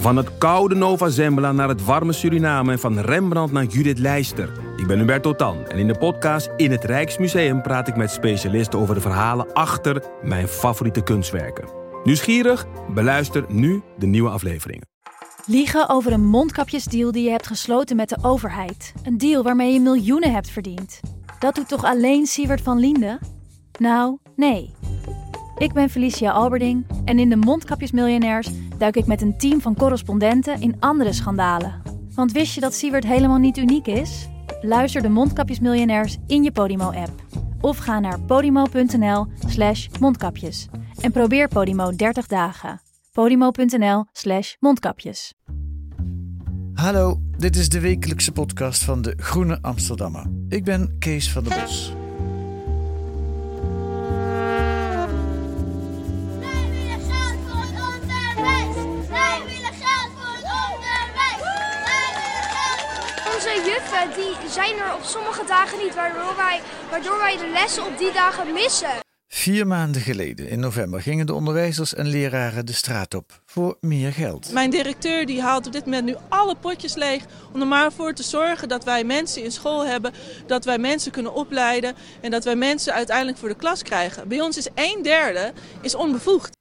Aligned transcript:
Van 0.00 0.16
het 0.16 0.38
koude 0.38 0.74
Nova 0.74 1.08
Zembla 1.08 1.52
naar 1.52 1.68
het 1.68 1.84
warme 1.84 2.12
Suriname 2.12 2.72
en 2.72 2.78
van 2.78 2.98
Rembrandt 2.98 3.52
naar 3.52 3.64
Judith 3.64 3.98
Leister. 3.98 4.52
Ik 4.76 4.86
ben 4.86 4.98
Hubert 4.98 5.22
Totan 5.22 5.66
en 5.66 5.78
in 5.78 5.86
de 5.86 5.98
podcast 5.98 6.50
In 6.56 6.70
het 6.70 6.84
Rijksmuseum 6.84 7.62
praat 7.62 7.88
ik 7.88 7.96
met 7.96 8.10
specialisten 8.10 8.78
over 8.78 8.94
de 8.94 9.00
verhalen 9.00 9.52
achter 9.52 10.02
mijn 10.22 10.48
favoriete 10.48 11.02
kunstwerken. 11.02 11.68
Nieuwsgierig? 12.04 12.66
Beluister 12.94 13.44
nu 13.48 13.82
de 13.98 14.06
nieuwe 14.06 14.30
afleveringen. 14.30 14.88
Liegen 15.46 15.88
over 15.88 16.12
een 16.12 16.26
mondkapjesdeal 16.26 17.12
die 17.12 17.24
je 17.24 17.30
hebt 17.30 17.46
gesloten 17.46 17.96
met 17.96 18.08
de 18.08 18.18
overheid. 18.22 18.92
Een 19.02 19.18
deal 19.18 19.42
waarmee 19.42 19.72
je 19.72 19.80
miljoenen 19.80 20.32
hebt 20.32 20.50
verdiend. 20.50 21.00
Dat 21.38 21.54
doet 21.54 21.68
toch 21.68 21.84
alleen 21.84 22.26
Siewert 22.26 22.60
van 22.60 22.78
Liende? 22.78 23.18
Nou, 23.78 24.18
nee. 24.36 24.74
Ik 25.60 25.72
ben 25.72 25.90
Felicia 25.90 26.30
Alberding 26.30 26.86
en 27.04 27.18
in 27.18 27.28
de 27.28 27.36
Mondkapjesmiljonairs 27.36 28.48
duik 28.78 28.96
ik 28.96 29.06
met 29.06 29.22
een 29.22 29.38
team 29.38 29.60
van 29.60 29.74
correspondenten 29.74 30.60
in 30.60 30.76
andere 30.78 31.12
schandalen. 31.12 31.82
Want 32.14 32.32
wist 32.32 32.54
je 32.54 32.60
dat 32.60 32.74
Siewert 32.74 33.04
helemaal 33.04 33.38
niet 33.38 33.56
uniek 33.56 33.86
is? 33.86 34.28
Luister 34.60 35.02
de 35.02 35.08
Mondkapjesmiljonairs 35.08 36.16
in 36.26 36.42
je 36.42 36.52
Podimo-app. 36.52 37.10
Of 37.60 37.78
ga 37.78 37.98
naar 37.98 38.20
podimo.nl 38.20 39.26
slash 39.46 39.88
mondkapjes. 40.00 40.68
En 41.00 41.12
probeer 41.12 41.48
Podimo 41.48 41.96
30 41.96 42.26
dagen. 42.26 42.80
podimo.nl 43.12 44.04
slash 44.12 44.54
mondkapjes. 44.58 45.34
Hallo, 46.74 47.20
dit 47.36 47.56
is 47.56 47.68
de 47.68 47.80
wekelijkse 47.80 48.32
podcast 48.32 48.84
van 48.84 49.02
de 49.02 49.14
Groene 49.16 49.58
Amsterdammer. 49.62 50.26
Ik 50.48 50.64
ben 50.64 50.96
Kees 50.98 51.32
van 51.32 51.44
der 51.44 51.60
Bos. 51.60 51.99
Zijn 64.50 64.78
er 64.78 64.94
op 64.94 65.02
sommige 65.02 65.44
dagen 65.46 65.78
niet, 65.78 65.94
waardoor 65.94 66.36
wij, 66.36 66.60
waardoor 66.90 67.18
wij 67.18 67.36
de 67.36 67.50
lessen 67.52 67.86
op 67.86 67.98
die 67.98 68.12
dagen 68.12 68.52
missen. 68.52 69.08
Vier 69.32 69.66
maanden 69.66 70.02
geleden, 70.02 70.48
in 70.48 70.60
november, 70.60 71.02
gingen 71.02 71.26
de 71.26 71.34
onderwijzers 71.34 71.94
en 71.94 72.06
leraren 72.06 72.66
de 72.66 72.72
straat 72.72 73.14
op 73.14 73.42
voor 73.46 73.76
meer 73.80 74.12
geld. 74.12 74.52
Mijn 74.52 74.70
directeur 74.70 75.26
die 75.26 75.42
haalt 75.42 75.66
op 75.66 75.72
dit 75.72 75.84
moment 75.84 76.04
nu 76.04 76.16
alle 76.28 76.54
potjes 76.54 76.94
leeg 76.94 77.24
om 77.52 77.60
er 77.60 77.66
maar 77.66 77.92
voor 77.92 78.12
te 78.14 78.22
zorgen 78.22 78.68
dat 78.68 78.84
wij 78.84 79.04
mensen 79.04 79.42
in 79.42 79.52
school 79.52 79.86
hebben, 79.86 80.12
dat 80.46 80.64
wij 80.64 80.78
mensen 80.78 81.12
kunnen 81.12 81.34
opleiden 81.34 81.94
en 82.20 82.30
dat 82.30 82.44
wij 82.44 82.56
mensen 82.56 82.94
uiteindelijk 82.94 83.38
voor 83.38 83.48
de 83.48 83.54
klas 83.54 83.82
krijgen. 83.82 84.28
Bij 84.28 84.40
ons 84.40 84.56
is 84.56 84.68
een 84.74 85.02
derde 85.02 85.52
is 85.80 85.94
onbevoegd. 85.94 86.58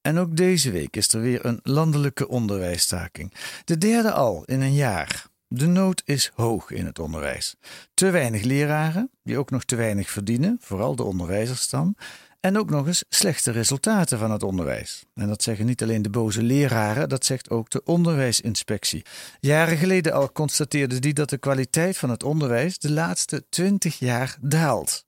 En 0.00 0.18
ook 0.18 0.36
deze 0.36 0.70
week 0.70 0.96
is 0.96 1.12
er 1.12 1.20
weer 1.20 1.44
een 1.46 1.60
landelijke 1.62 2.28
onderwijsstaking. 2.28 3.34
De 3.64 3.78
derde 3.78 4.12
al 4.12 4.42
in 4.44 4.60
een 4.60 4.74
jaar. 4.74 5.30
De 5.54 5.66
nood 5.66 6.02
is 6.04 6.30
hoog 6.34 6.70
in 6.70 6.86
het 6.86 6.98
onderwijs. 6.98 7.54
Te 7.94 8.10
weinig 8.10 8.42
leraren, 8.42 9.10
die 9.22 9.38
ook 9.38 9.50
nog 9.50 9.64
te 9.64 9.76
weinig 9.76 10.10
verdienen, 10.10 10.56
vooral 10.60 10.96
de 10.96 11.02
onderwijzers 11.02 11.68
dan. 11.68 11.96
En 12.40 12.58
ook 12.58 12.70
nog 12.70 12.86
eens 12.86 13.04
slechte 13.08 13.50
resultaten 13.50 14.18
van 14.18 14.30
het 14.30 14.42
onderwijs. 14.42 15.04
En 15.14 15.28
dat 15.28 15.42
zeggen 15.42 15.66
niet 15.66 15.82
alleen 15.82 16.02
de 16.02 16.10
boze 16.10 16.42
leraren, 16.42 17.08
dat 17.08 17.24
zegt 17.24 17.50
ook 17.50 17.70
de 17.70 17.82
onderwijsinspectie. 17.84 19.04
Jaren 19.40 19.76
geleden 19.76 20.12
al 20.12 20.32
constateerde 20.32 20.98
die 20.98 21.14
dat 21.14 21.30
de 21.30 21.38
kwaliteit 21.38 21.98
van 21.98 22.10
het 22.10 22.22
onderwijs 22.22 22.78
de 22.78 22.90
laatste 22.90 23.44
20 23.48 23.98
jaar 23.98 24.36
daalt. 24.40 25.04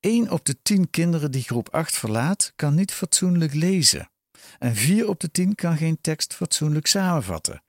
1 0.00 0.30
op 0.30 0.44
de 0.44 0.56
10 0.62 0.90
kinderen 0.90 1.30
die 1.30 1.42
groep 1.42 1.68
8 1.68 1.96
verlaat, 1.96 2.52
kan 2.56 2.74
niet 2.74 2.92
fatsoenlijk 2.92 3.54
lezen. 3.54 4.10
En 4.58 4.76
4 4.76 5.08
op 5.08 5.20
de 5.20 5.30
10 5.30 5.54
kan 5.54 5.76
geen 5.76 5.98
tekst 6.00 6.34
fatsoenlijk 6.34 6.86
samenvatten. 6.86 7.62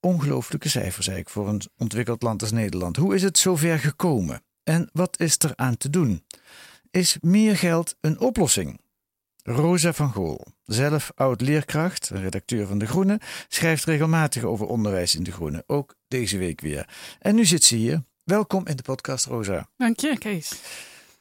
Ongelooflijke 0.00 0.68
cijfers 0.68 1.08
eigenlijk 1.08 1.36
voor 1.36 1.48
een 1.48 1.62
ontwikkeld 1.76 2.22
land 2.22 2.42
als 2.42 2.52
Nederland. 2.52 2.96
Hoe 2.96 3.14
is 3.14 3.22
het 3.22 3.38
zover 3.38 3.78
gekomen? 3.78 4.42
En 4.62 4.90
wat 4.92 5.20
is 5.20 5.38
er 5.38 5.52
aan 5.54 5.76
te 5.76 5.90
doen? 5.90 6.24
Is 6.90 7.16
meer 7.20 7.56
geld 7.56 7.96
een 8.00 8.20
oplossing? 8.20 8.80
Rosa 9.42 9.92
van 9.92 10.12
Gool, 10.12 10.46
zelf 10.64 11.12
oud-leerkracht, 11.14 12.08
redacteur 12.08 12.66
van 12.66 12.78
De 12.78 12.86
Groene, 12.86 13.20
schrijft 13.48 13.84
regelmatig 13.84 14.42
over 14.42 14.66
onderwijs 14.66 15.14
in 15.14 15.22
De 15.22 15.32
Groene, 15.32 15.64
ook 15.66 15.94
deze 16.08 16.38
week 16.38 16.60
weer. 16.60 16.88
En 17.18 17.34
nu 17.34 17.44
zit 17.44 17.64
ze 17.64 17.76
hier. 17.76 18.02
Welkom 18.24 18.66
in 18.66 18.76
de 18.76 18.82
podcast, 18.82 19.24
Rosa. 19.24 19.68
Dank 19.76 20.00
je, 20.00 20.18
Kees. 20.18 20.52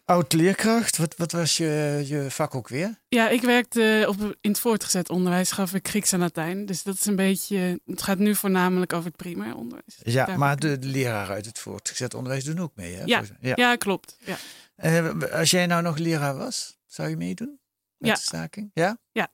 Oud-leerkracht, 0.07 0.97
wat, 0.97 1.16
wat 1.18 1.31
was 1.31 1.57
je, 1.57 2.03
je 2.06 2.31
vak 2.31 2.56
ook 2.56 2.68
weer? 2.68 3.00
Ja, 3.09 3.29
ik 3.29 3.41
werkte 3.41 4.06
op, 4.09 4.38
in 4.41 4.50
het 4.51 4.59
voortgezet 4.59 5.09
onderwijs, 5.09 5.51
gaf 5.51 5.73
ik 5.73 5.88
Grieks 5.88 6.12
en 6.12 6.19
Latijn. 6.19 6.66
Dus 6.66 6.84
dat 6.84 6.95
is 6.95 7.06
een 7.06 7.16
beetje, 7.16 7.79
het 7.85 8.01
gaat 8.01 8.17
nu 8.17 8.35
voornamelijk 8.35 8.94
over 8.94 9.07
het 9.07 9.16
primair 9.16 9.56
onderwijs. 9.56 10.00
Ja, 10.03 10.25
Daar- 10.25 10.38
maar 10.38 10.57
de, 10.59 10.79
de 10.79 10.88
leraren 10.88 11.35
uit 11.35 11.46
het 11.46 11.59
voortgezet 11.59 12.13
onderwijs 12.13 12.44
doen 12.44 12.59
ook 12.59 12.72
mee, 12.75 12.94
hè? 12.96 13.03
Ja, 13.06 13.17
Volgens- 13.25 13.56
ja. 13.56 13.75
klopt. 13.75 14.17
Ja. 14.25 14.38
Eh, 14.75 15.22
als 15.31 15.51
jij 15.51 15.66
nou 15.66 15.81
nog 15.81 15.97
leraar 15.97 16.38
was, 16.38 16.78
zou 16.85 17.09
je 17.09 17.17
meedoen 17.17 17.59
met 17.97 18.09
Ja. 18.09 18.16
de 18.16 18.22
staking? 18.22 18.72
Ja? 18.73 18.97
Ja. 19.12 19.28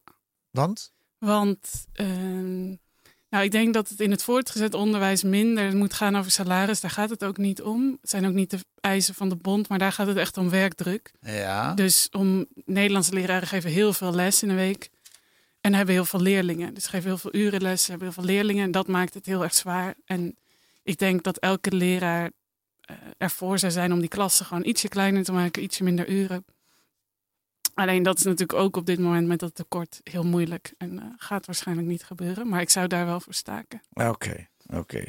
Want? 0.50 0.94
Want 1.18 1.86
ehm, 1.94 2.76
nou, 3.34 3.46
ik 3.46 3.52
denk 3.52 3.74
dat 3.74 3.90
het 3.90 4.00
in 4.00 4.12
het 4.12 4.24
voortgezet 4.24 4.74
onderwijs 4.74 5.24
minder 5.24 5.76
moet 5.76 5.94
gaan 5.94 6.16
over 6.16 6.32
salaris. 6.32 6.82
Daar 6.82 6.92
gaat 6.92 7.10
het 7.10 7.24
ook 7.24 7.38
niet 7.38 7.62
om. 7.62 7.98
Het 8.02 8.10
zijn 8.10 8.28
ook 8.28 8.34
niet 8.34 8.50
de 8.50 8.60
eisen 8.80 9.14
van 9.14 9.30
de 9.30 9.36
bond, 9.36 9.70
maar 9.70 9.80
daar 9.80 9.92
gaat 9.92 10.08
het 10.08 10.18
echt 10.18 10.38
om 10.38 10.50
werkdruk. 10.50 11.12
Ja. 11.22 11.74
Dus 11.74 12.08
om 12.12 12.46
Nederlandse 12.66 13.14
leraren 13.14 13.48
geven 13.48 13.70
heel 13.70 13.94
veel 13.94 14.14
les 14.14 14.44
in 14.44 14.50
een 14.50 14.56
week. 14.56 14.90
En 15.62 15.74
hebben 15.74 15.96
heel 15.96 16.06
veel 16.06 16.22
leerlingen. 16.22 16.74
Dus 16.74 16.88
geven 16.88 17.08
heel 17.08 17.18
veel 17.18 17.36
uren 17.36 17.62
les, 17.62 17.88
hebben 17.88 18.08
heel 18.08 18.16
veel 18.16 18.34
leerlingen. 18.34 18.64
En 18.64 18.72
dat 18.72 18.88
maakt 18.88 19.14
het 19.14 19.26
heel 19.26 19.44
erg 19.44 19.54
zwaar. 19.54 19.96
En 20.06 20.38
ik 20.84 20.98
denk 20.98 21.24
dat 21.24 21.38
elke 21.38 21.76
leraar 21.76 22.32
eh, 22.82 22.96
ervoor 23.18 23.60
zou 23.60 23.72
zijn 23.72 23.94
om 23.94 24.00
die 24.00 24.10
klassen 24.10 24.46
gewoon 24.46 24.66
ietsje 24.66 24.88
kleiner 24.88 25.24
te 25.24 25.32
maken, 25.32 25.64
ietsje 25.64 25.84
minder 25.84 26.10
uren. 26.10 26.46
Alleen 27.74 28.04
dat 28.04 28.18
is 28.18 28.24
natuurlijk 28.24 28.60
ook 28.60 28.76
op 28.76 28.86
dit 28.86 29.00
moment 29.00 29.28
met 29.28 29.40
dat 29.40 29.56
tekort 29.56 30.02
heel 30.04 30.24
moeilijk. 30.24 30.74
En 30.78 31.00
eh, 31.00 31.06
gaat 31.18 31.46
waarschijnlijk 31.46 31.88
niet 31.88 32.04
gebeuren. 32.04 32.48
Maar 32.48 32.62
ik 32.62 32.70
zou 32.70 32.88
daar 32.88 33.06
wel 33.06 33.20
voor 33.20 33.34
staken. 33.34 33.82
Oké, 33.94 34.48
oké. 34.68 35.04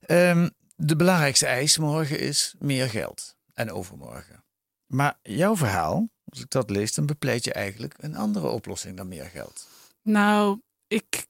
Ehm, 0.00 0.48
de 0.76 0.96
belangrijkste 0.96 1.46
eis 1.46 1.78
morgen 1.78 2.18
is 2.18 2.54
meer 2.58 2.88
geld. 2.88 3.36
En 3.54 3.70
overmorgen. 3.70 4.44
Maar 4.86 5.18
jouw 5.22 5.56
verhaal, 5.56 6.08
als 6.24 6.40
ik 6.40 6.50
dat 6.50 6.70
lees, 6.70 6.94
dan 6.94 7.06
bepleit 7.06 7.44
je 7.44 7.52
eigenlijk 7.52 7.94
een 7.98 8.16
andere 8.16 8.48
oplossing 8.48 8.96
dan 8.96 9.08
meer 9.08 9.24
geld. 9.24 9.68
Nou, 10.02 10.60
ik 10.86 11.26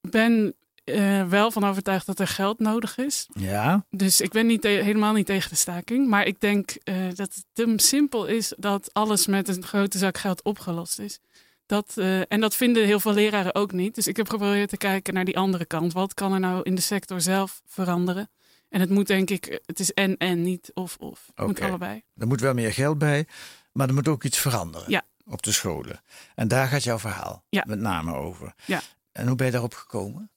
ben 0.00 0.54
eh, 0.84 1.28
wel 1.28 1.50
van 1.50 1.64
overtuigd 1.64 2.06
dat 2.06 2.18
er 2.18 2.26
geld 2.26 2.58
nodig 2.58 2.98
is. 2.98 3.28
Ja? 3.34 3.86
Dus 3.90 4.20
ik 4.20 4.30
ben 4.30 4.46
niet 4.46 4.62
helemaal 4.64 5.12
niet 5.12 5.26
tegen 5.26 5.50
de 5.50 5.56
staking. 5.56 6.08
Maar 6.08 6.26
ik 6.26 6.40
denk 6.40 6.70
eh, 6.70 6.96
dat 7.14 7.34
het 7.34 7.44
te 7.52 7.72
simpel 7.76 8.26
is 8.26 8.52
dat 8.56 8.90
alles 8.92 9.26
met 9.26 9.48
een 9.48 9.62
grote 9.62 9.98
zak 9.98 10.18
geld 10.18 10.42
opgelost 10.42 10.98
is. 10.98 11.20
Dat, 11.66 11.92
eh, 11.96 12.32
en 12.32 12.40
dat 12.40 12.54
vinden 12.54 12.84
heel 12.84 13.00
veel 13.00 13.12
leraren 13.12 13.54
ook 13.54 13.72
niet. 13.72 13.94
Dus 13.94 14.06
ik 14.06 14.16
heb 14.16 14.28
geprobeerd 14.28 14.68
te 14.68 14.76
kijken 14.76 15.14
naar 15.14 15.24
die 15.24 15.38
andere 15.38 15.64
kant. 15.64 15.92
Wat 15.92 16.14
kan 16.14 16.32
er 16.32 16.40
nou 16.40 16.62
in 16.62 16.74
de 16.74 16.80
sector 16.80 17.20
zelf 17.20 17.62
veranderen? 17.66 18.30
En 18.68 18.80
het 18.80 18.90
moet 18.90 19.06
denk 19.06 19.30
ik, 19.30 19.60
het 19.66 19.80
is 19.80 19.92
en 19.92 20.16
en, 20.16 20.42
niet 20.42 20.70
of 20.74 20.96
of. 20.96 21.30
Het 21.34 21.46
moet 21.46 21.60
allebei. 21.60 22.02
Er 22.16 22.26
moet 22.26 22.40
wel 22.40 22.54
meer 22.54 22.72
geld 22.72 22.98
bij, 22.98 23.26
maar 23.72 23.88
er 23.88 23.94
moet 23.94 24.08
ook 24.08 24.24
iets 24.24 24.38
veranderen 24.38 24.90
Ja. 24.90 25.02
op 25.26 25.42
de 25.42 25.52
scholen. 25.52 26.00
En 26.34 26.48
daar 26.48 26.66
gaat 26.68 26.82
jouw 26.82 26.98
verhaal 26.98 27.44
Ja. 27.48 27.64
met 27.66 27.78
name 27.78 28.14
over. 28.14 28.54
Ja. 28.64 28.80
En 29.12 29.26
hoe 29.26 29.36
ben 29.36 29.46
je 29.46 29.52
daarop 29.52 29.74
gekomen? 29.74 30.30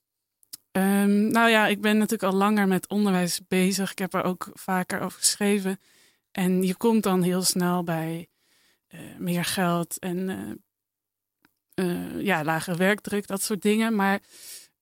Ehm, 0.77 1.27
nou 1.27 1.49
ja, 1.49 1.67
ik 1.67 1.81
ben 1.81 1.97
natuurlijk 1.97 2.33
al 2.33 2.37
langer 2.37 2.67
met 2.67 2.87
onderwijs 2.87 3.41
bezig. 3.47 3.91
Ik 3.91 3.99
heb 3.99 4.13
er 4.13 4.23
ook 4.23 4.49
vaker 4.53 4.99
over 4.99 5.19
geschreven. 5.19 5.79
En 6.31 6.63
je 6.63 6.75
komt 6.75 7.03
dan 7.03 7.21
heel 7.21 7.41
snel 7.41 7.83
bij 7.83 8.27
eh, 8.87 8.99
meer 9.17 9.45
geld 9.45 9.99
en 9.99 10.29
eh, 10.29 11.85
eh, 11.85 12.21
ja, 12.21 12.43
lagere 12.43 12.77
werkdruk, 12.77 13.27
dat 13.27 13.41
soort 13.41 13.61
dingen. 13.61 13.95
Maar 13.95 14.21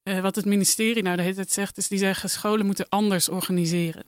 wat 0.03 0.35
het 0.35 0.45
ministerie 0.45 1.03
nou 1.03 1.15
de 1.15 1.21
hele 1.21 1.35
tijd 1.35 1.51
zegt, 1.51 1.77
is 1.77 1.87
die 1.87 1.97
zeggen 1.97 2.29
scholen 2.29 2.65
moeten 2.65 2.89
anders 2.89 3.29
organiseren. 3.29 4.03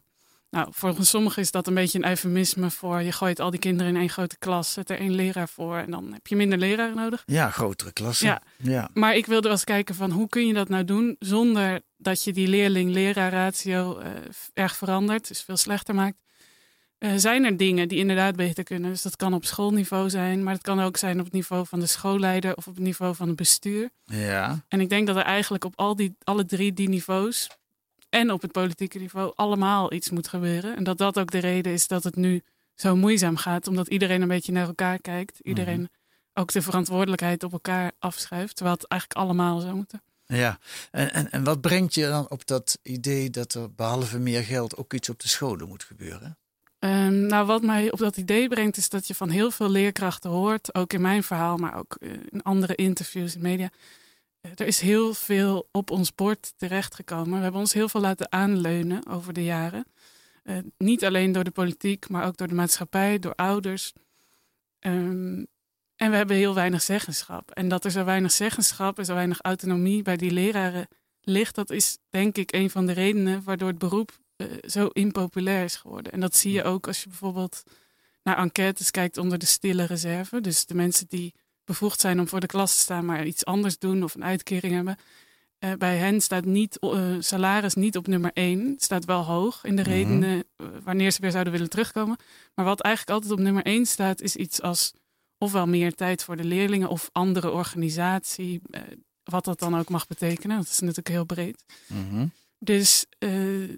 Nou, 0.50 0.68
volgens 0.72 1.10
sommigen 1.10 1.42
is 1.42 1.52
dat 1.52 1.68
een 1.68 1.74
beetje 1.74 1.98
een 1.98 2.10
eufemisme 2.10 2.72
voor 2.72 3.02
je 3.02 3.12
gooit 3.12 3.40
al 3.40 3.50
die 3.50 3.60
kinderen 3.60 3.94
in 3.94 4.00
één 4.00 4.10
grote 4.10 4.38
klas, 4.38 4.74
zet 4.74 4.90
er 4.90 5.00
één 5.00 5.16
leraar 5.16 5.50
voor 5.50 5.78
en 5.78 5.92
dan 5.92 6.14
heb 6.14 6.28
je 6.28 6.36
minder 6.36 6.58
leraren 6.58 6.96
nodig. 6.96 7.24
Ja, 7.26 7.50
grotere 7.50 7.92
klassen. 7.92 8.28
Ja. 8.28 8.42
ja. 8.58 8.90
Maar 8.94 9.16
ik 9.16 9.26
wilde 9.26 9.44
wel 9.44 9.52
eens 9.52 9.64
kijken 9.64 9.96
van 9.96 10.12
hoe 10.12 10.30
kun 10.30 10.48
je 10.48 10.54
dat 10.54 10.70
nou 10.70 10.84
doen 10.84 11.16
zonder 11.20 11.82
dat 11.98 12.24
je 12.24 12.34
die 12.34 12.48
leerling-leraar-ratio 12.48 13.98
eh, 13.98 14.12
erg 14.54 14.76
verandert, 14.76 15.28
dus 15.28 15.42
veel 15.42 15.58
slechter 15.58 15.96
maakt. 15.96 16.18
Eh, 16.98 17.12
zijn 17.16 17.46
er 17.46 17.58
dingen 17.58 17.88
die 17.88 17.98
inderdaad 17.98 18.36
beter 18.36 18.64
kunnen? 18.64 18.92
Dus 18.92 19.02
dat 19.02 19.16
kan 19.16 19.34
op 19.34 19.46
schoolniveau 19.46 20.10
zijn, 20.10 20.44
maar 20.44 20.54
het 20.54 20.64
kan 20.64 20.80
ook 20.80 20.98
zijn 20.98 21.20
op 21.20 21.26
het 21.26 21.34
niveau 21.34 21.66
van 21.68 21.80
de 21.80 21.86
schoolleider 21.86 22.56
of 22.56 22.68
op 22.68 22.76
het 22.76 22.84
niveau 22.84 23.16
van 23.16 23.28
het 23.28 23.36
bestuur. 23.36 23.90
Ja. 24.04 24.66
En 24.68 24.82
ik 24.82 24.90
denk 24.90 25.08
dat 25.08 25.16
er 25.16 25.22
eigenlijk 25.22 25.66
op 25.66 25.74
al 25.76 25.96
die, 25.96 26.16
alle 26.24 26.46
drie 26.46 26.74
die 26.74 26.90
niveaus 26.90 27.48
en 28.18 28.32
op 28.32 28.42
het 28.42 28.52
politieke 28.52 29.00
niveau 29.00 29.32
allemaal 29.36 29.94
iets 29.94 30.10
moet 30.10 30.28
gebeuren. 30.28 30.76
En 30.76 30.84
dat 30.84 30.98
dat 30.98 31.20
ook 31.20 31.32
de 31.32 31.38
reden 31.38 31.74
is 31.74 31.88
dat 31.88 32.04
het 32.04 32.16
nu 32.16 32.44
zo 32.76 32.96
moeizaam 32.96 33.38
gaat, 33.38 33.68
omdat 33.68 33.88
iedereen 33.88 34.22
een 34.22 34.28
beetje 34.28 34.52
naar 34.52 34.68
elkaar 34.68 35.00
kijkt. 35.02 35.40
Iedereen 35.44 35.90
ook 36.34 36.52
de 36.52 36.62
verantwoordelijkheid 36.62 37.44
op 37.44 37.52
elkaar 37.52 37.92
afschuift, 38.00 38.56
terwijl 38.56 38.78
het 38.78 38.88
eigenlijk 38.88 39.22
allemaal 39.22 39.60
zou 39.60 39.76
moeten. 39.76 40.02
Ja, 40.26 40.60
en, 40.92 41.14
en, 41.14 41.32
en 41.32 41.44
wat 41.44 41.62
brengt 41.62 41.94
je 41.94 42.08
dan 42.08 42.30
op 42.30 42.46
dat 42.48 42.80
idee 42.84 43.30
dat 43.30 43.54
er 43.54 43.74
behalve 43.74 44.20
meer 44.20 44.44
geld 44.44 44.78
ook 44.78 44.94
iets 44.94 45.10
op 45.10 45.20
de 45.20 45.28
scholen 45.28 45.68
moet 45.68 45.84
gebeuren? 45.84 46.38
Ehm, 46.80 47.26
nou, 47.26 47.46
wat 47.46 47.62
mij 47.62 47.92
op 47.92 48.00
dat 48.00 48.18
idee 48.18 48.48
brengt, 48.48 48.78
is 48.78 48.90
dat 48.90 49.08
je 49.08 49.16
van 49.16 49.30
heel 49.30 49.52
veel 49.52 49.70
leerkrachten 49.70 50.30
hoort, 50.30 50.76
ook 50.76 50.94
in 50.94 51.02
mijn 51.02 51.24
verhaal, 51.24 51.58
maar 51.58 51.78
ook 51.78 51.96
eh, 52.00 52.12
in 52.30 52.42
andere 52.42 52.76
interviews 52.76 53.36
in 53.36 53.42
media. 53.42 53.70
Er 54.56 54.68
is 54.68 54.80
heel 54.80 55.14
veel 55.14 55.70
op 55.72 55.92
ons 55.92 56.16
bord 56.16 56.54
terechtgekomen. 56.58 57.38
We 57.38 57.44
hebben 57.44 57.62
ons 57.62 57.74
heel 57.74 57.90
veel 57.90 58.02
laten 58.02 58.32
aanleunen 58.32 59.08
over 59.08 59.34
de 59.34 59.44
jaren. 59.44 59.86
Eh, 60.44 60.58
niet 60.78 61.06
alleen 61.06 61.32
door 61.32 61.44
de 61.44 61.52
politiek, 61.52 62.10
maar 62.10 62.26
ook 62.26 62.38
door 62.38 62.48
de 62.48 62.54
maatschappij, 62.54 63.20
door 63.20 63.36
ouders. 63.36 63.94
Ehm, 64.80 65.44
en 65.96 66.12
we 66.12 66.16
hebben 66.16 66.36
heel 66.36 66.54
weinig 66.54 66.82
zeggenschap. 66.82 67.52
En 67.52 67.68
dat 67.68 67.86
er 67.86 67.92
zo 67.92 68.04
weinig 68.04 68.32
zeggenschap 68.32 68.98
en 68.98 69.06
zo 69.06 69.14
weinig 69.14 69.42
autonomie 69.42 70.02
bij 70.02 70.18
die 70.18 70.32
leraren 70.32 70.88
ligt, 71.22 71.56
dat 71.56 71.70
is 71.70 71.98
denk 72.10 72.38
ik 72.38 72.54
een 72.54 72.70
van 72.70 72.86
de 72.86 72.92
redenen 72.92 73.44
waardoor 73.44 73.68
het 73.68 73.78
beroep 73.78 74.20
eh, 74.36 74.48
zo 74.68 74.88
impopulair 74.88 75.64
is 75.64 75.76
geworden. 75.76 76.12
En 76.12 76.20
dat 76.20 76.36
zie 76.36 76.52
je 76.52 76.64
ook 76.64 76.88
als 76.88 77.04
je 77.04 77.10
bijvoorbeeld 77.10 77.64
naar 78.24 78.38
enquêtes 78.38 78.92
kijkt 78.92 79.18
onder 79.18 79.38
de 79.38 79.46
stille 79.46 79.84
reserve. 79.84 80.42
Dus 80.42 80.66
de 80.66 80.76
mensen 80.76 81.08
die 81.08 81.34
bevoegd 81.68 82.00
zijn 82.00 82.20
om 82.20 82.28
voor 82.28 82.40
de 82.40 82.48
klas 82.48 82.74
te 82.74 82.80
staan, 82.80 83.06
maar 83.06 83.26
iets 83.26 83.46
anders 83.46 83.78
doen 83.78 84.04
of 84.04 84.16
een 84.16 84.24
uitkering 84.24 84.74
hebben. 84.74 84.98
Eh, 85.60 85.74
bij 85.74 85.98
hen 85.98 86.22
staat 86.22 86.46
niet, 86.46 86.80
eh, 86.80 87.16
salaris 87.20 87.74
niet 87.74 87.98
op 87.98 88.08
nummer 88.08 88.32
één. 88.34 88.68
Het 88.72 88.84
staat 88.84 89.06
wel 89.06 89.24
hoog 89.24 89.64
in 89.64 89.76
de 89.76 89.82
Mhm. 89.82 89.92
redenen 89.92 90.44
eh, 90.58 90.68
wanneer 90.84 91.12
ze 91.12 91.22
weer 91.22 91.32
zouden 91.32 91.54
willen 91.54 91.70
terugkomen. 91.70 92.18
Maar 92.56 92.66
wat 92.66 92.82
eigenlijk 92.82 93.16
altijd 93.16 93.40
op 93.40 93.46
nummer 93.46 93.64
één 93.66 93.86
staat, 93.86 94.22
is 94.22 94.36
iets 94.36 94.62
als 94.62 94.94
ofwel 95.38 95.68
meer 95.68 95.96
tijd 95.96 96.24
voor 96.24 96.36
de 96.38 96.44
leerlingen 96.44 96.90
of 96.90 97.10
andere 97.12 97.52
organisatie. 97.52 98.62
wat 99.24 99.46
dat 99.46 99.60
dan 99.60 99.78
ook 99.78 99.90
mag 99.90 100.08
betekenen. 100.08 100.58
Dat 100.58 100.66
is 100.68 100.80
natuurlijk 100.80 101.08
heel 101.08 101.26
breed. 101.26 101.64
Mhm. 101.88 102.26
Dus 102.60 103.06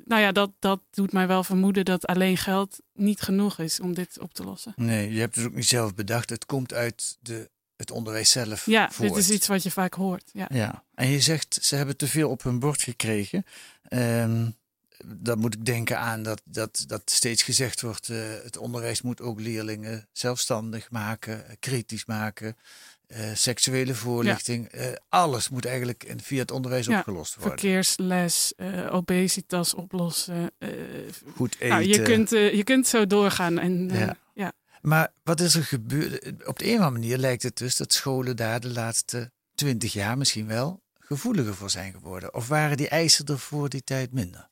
nou 0.06 0.22
ja, 0.22 0.32
dat, 0.32 0.52
dat 0.60 0.82
doet 0.92 1.12
mij 1.12 1.28
wel 1.28 1.44
vermoeden 1.44 1.86
dat 1.86 2.06
alleen 2.06 2.38
geld 2.38 2.80
niet 2.94 3.22
genoeg 3.22 3.60
is 3.60 3.80
om 3.80 3.94
dit 3.94 4.20
op 4.20 4.34
te 4.34 4.44
lossen. 4.44 4.74
Nee, 4.76 5.14
je 5.14 5.20
hebt 5.20 5.36
het 5.36 5.46
ook 5.46 5.54
niet 5.56 5.66
zelf 5.68 5.96
bedacht. 5.96 6.30
Het 6.30 6.46
komt 6.46 6.74
uit 6.74 7.18
de, 7.20 7.50
het 7.80 7.92
onderwijs 7.92 8.32
zelf. 8.32 8.66
Ja, 8.66 8.92
voort. 8.92 9.10
dit 9.10 9.18
is 9.18 9.30
iets 9.30 9.48
wat 9.48 9.64
je 9.64 9.72
vaak 9.72 9.94
hoort. 9.94 10.30
Ja. 10.34 10.48
Ja, 10.54 10.84
en 10.94 11.08
je 11.08 11.20
zegt 11.22 11.58
ze 11.62 11.76
hebben 11.76 11.98
te 11.98 12.08
veel 12.08 12.30
op 12.30 12.44
hun 12.44 12.60
bord 12.60 12.82
gekregen. 12.82 13.46
Ehm 13.88 14.46
dan 15.06 15.40
moet 15.40 15.54
ik 15.54 15.66
denken 15.66 16.00
aan 16.00 16.24
dat, 16.24 16.42
dat, 16.46 16.84
dat 16.88 17.02
steeds 17.06 17.44
gezegd 17.44 17.82
wordt: 17.82 18.10
eh, 18.10 18.18
het 18.44 18.58
onderwijs 18.58 19.02
moet 19.02 19.22
ook 19.22 19.40
leerlingen 19.40 20.08
zelfstandig 20.12 20.92
maken, 20.92 21.46
kritisch 21.60 22.06
maken. 22.06 22.58
eh, 23.08 23.30
seksuele 23.34 23.96
voorlichting, 23.96 24.68
eh, 24.68 24.88
alles 25.10 25.50
moet 25.50 25.66
eigenlijk 25.66 26.04
in, 26.04 26.20
via 26.22 26.40
het 26.40 26.52
onderwijs 26.52 26.86
Ja, 26.86 26.98
opgelost 26.98 27.36
worden. 27.36 27.60
Verkeersles, 27.60 28.54
obesitas 28.90 29.74
oplossen. 29.74 30.52
Goed 31.36 31.56
eten. 31.56 31.68
nou, 31.68 31.84
je, 31.84 32.02
kunt, 32.02 32.30
je 32.30 32.62
kunt 32.64 32.88
zo 32.88 33.08
doorgaan. 33.08 33.60
En, 33.60 33.90
Ja. 33.94 34.18
Maar 34.82 35.12
wat 35.24 35.40
is 35.40 35.56
er 35.56 35.64
gebeurd? 35.64 36.48
Op 36.48 36.60
de 36.60 36.66
een 36.66 36.78
of 36.78 36.86
andere 36.86 36.92
manier 36.92 37.18
lijkt 37.18 37.44
het 37.44 37.58
dus 37.58 37.78
dat 37.78 37.94
scholen 37.94 38.36
daar 38.36 38.60
de 38.60 38.70
laatste 38.70 39.32
twintig 39.56 39.94
jaar 39.94 40.18
misschien 40.18 40.48
wel 40.48 40.82
gevoeliger 41.00 41.56
voor 41.56 41.70
zijn 41.70 41.92
geworden. 41.92 42.34
Of 42.34 42.48
waren 42.48 42.78
die 42.78 42.90
eisen 42.90 43.26
er 43.26 43.40
voor 43.40 43.70
die 43.70 43.84
tijd 43.84 44.14
minder? 44.14 44.50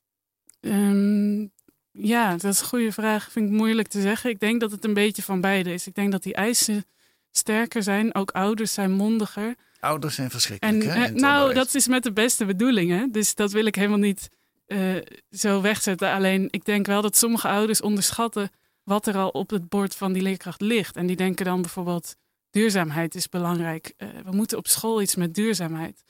Ehm, 0.59 1.45
ja, 1.91 2.31
dat 2.31 2.53
is 2.53 2.59
een 2.59 2.67
goede 2.67 2.91
vraag. 2.91 3.31
Vind 3.31 3.45
ik 3.45 3.51
moeilijk 3.51 3.87
te 3.87 4.01
zeggen. 4.01 4.29
Ik 4.29 4.39
denk 4.39 4.59
dat 4.59 4.71
het 4.71 4.85
een 4.85 4.93
beetje 4.93 5.23
van 5.23 5.41
beide 5.41 5.73
is. 5.73 5.87
Ik 5.87 5.95
denk 5.95 6.11
dat 6.11 6.23
die 6.23 6.33
eisen 6.33 6.85
sterker 7.31 7.83
zijn. 7.83 8.15
Ook 8.15 8.31
ouders 8.31 8.73
zijn 8.73 8.91
mondiger. 8.91 9.55
Ouders 9.79 10.15
zijn 10.15 10.29
verschrikkelijk. 10.29 10.83
En 10.83 10.89
hè, 10.89 11.05
eh, 11.05 11.13
nou, 11.13 11.41
onderwijs. 11.41 11.55
dat 11.55 11.75
is 11.75 11.87
met 11.87 12.03
de 12.03 12.13
beste 12.13 12.45
bedoelingen. 12.45 13.11
Dus 13.11 13.35
dat 13.35 13.51
wil 13.51 13.65
ik 13.65 13.75
helemaal 13.75 13.97
niet 13.97 14.29
eh, 14.65 14.95
zo 15.31 15.61
wegzetten. 15.61 16.11
Alleen 16.11 16.47
ik 16.49 16.65
denk 16.65 16.85
wel 16.85 17.01
dat 17.01 17.17
sommige 17.17 17.47
ouders 17.47 17.81
onderschatten 17.81 18.49
wat 18.87 19.07
er 19.07 19.17
al 19.17 19.29
op 19.29 19.49
het 19.49 19.69
bord 19.69 19.95
van 19.95 20.13
die 20.13 20.21
leerkracht 20.21 20.61
ligt. 20.61 20.95
En 20.95 21.07
die 21.07 21.15
denken 21.15 21.45
dan 21.45 21.61
bijvoorbeeld: 21.61 22.15
duurzaamheid 22.49 23.15
is 23.15 23.29
belangrijk. 23.29 23.93
Eh, 23.97 24.07
we 24.25 24.31
moeten 24.31 24.57
op 24.57 24.67
school 24.67 25.01
iets 25.01 25.15
met 25.15 25.33
duurzaamheid. 25.35 26.03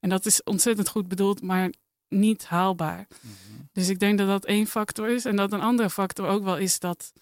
En 0.00 0.08
dat 0.08 0.26
is 0.26 0.42
ontzettend 0.42 0.88
goed 0.88 1.08
bedoeld, 1.08 1.42
maar 1.42 1.72
niet 2.08 2.44
haalbaar. 2.46 3.06
Dus 3.72 3.88
ik 3.88 3.98
denk 3.98 4.18
dat 4.18 4.26
dat 4.28 4.44
één 4.44 4.66
factor 4.66 5.08
is. 5.08 5.24
En 5.24 5.36
dat 5.36 5.52
een 5.52 5.60
andere 5.60 5.90
factor 5.90 6.26
ook 6.28 6.44
wel 6.44 6.56
is 6.56 6.78
dat. 6.78 7.12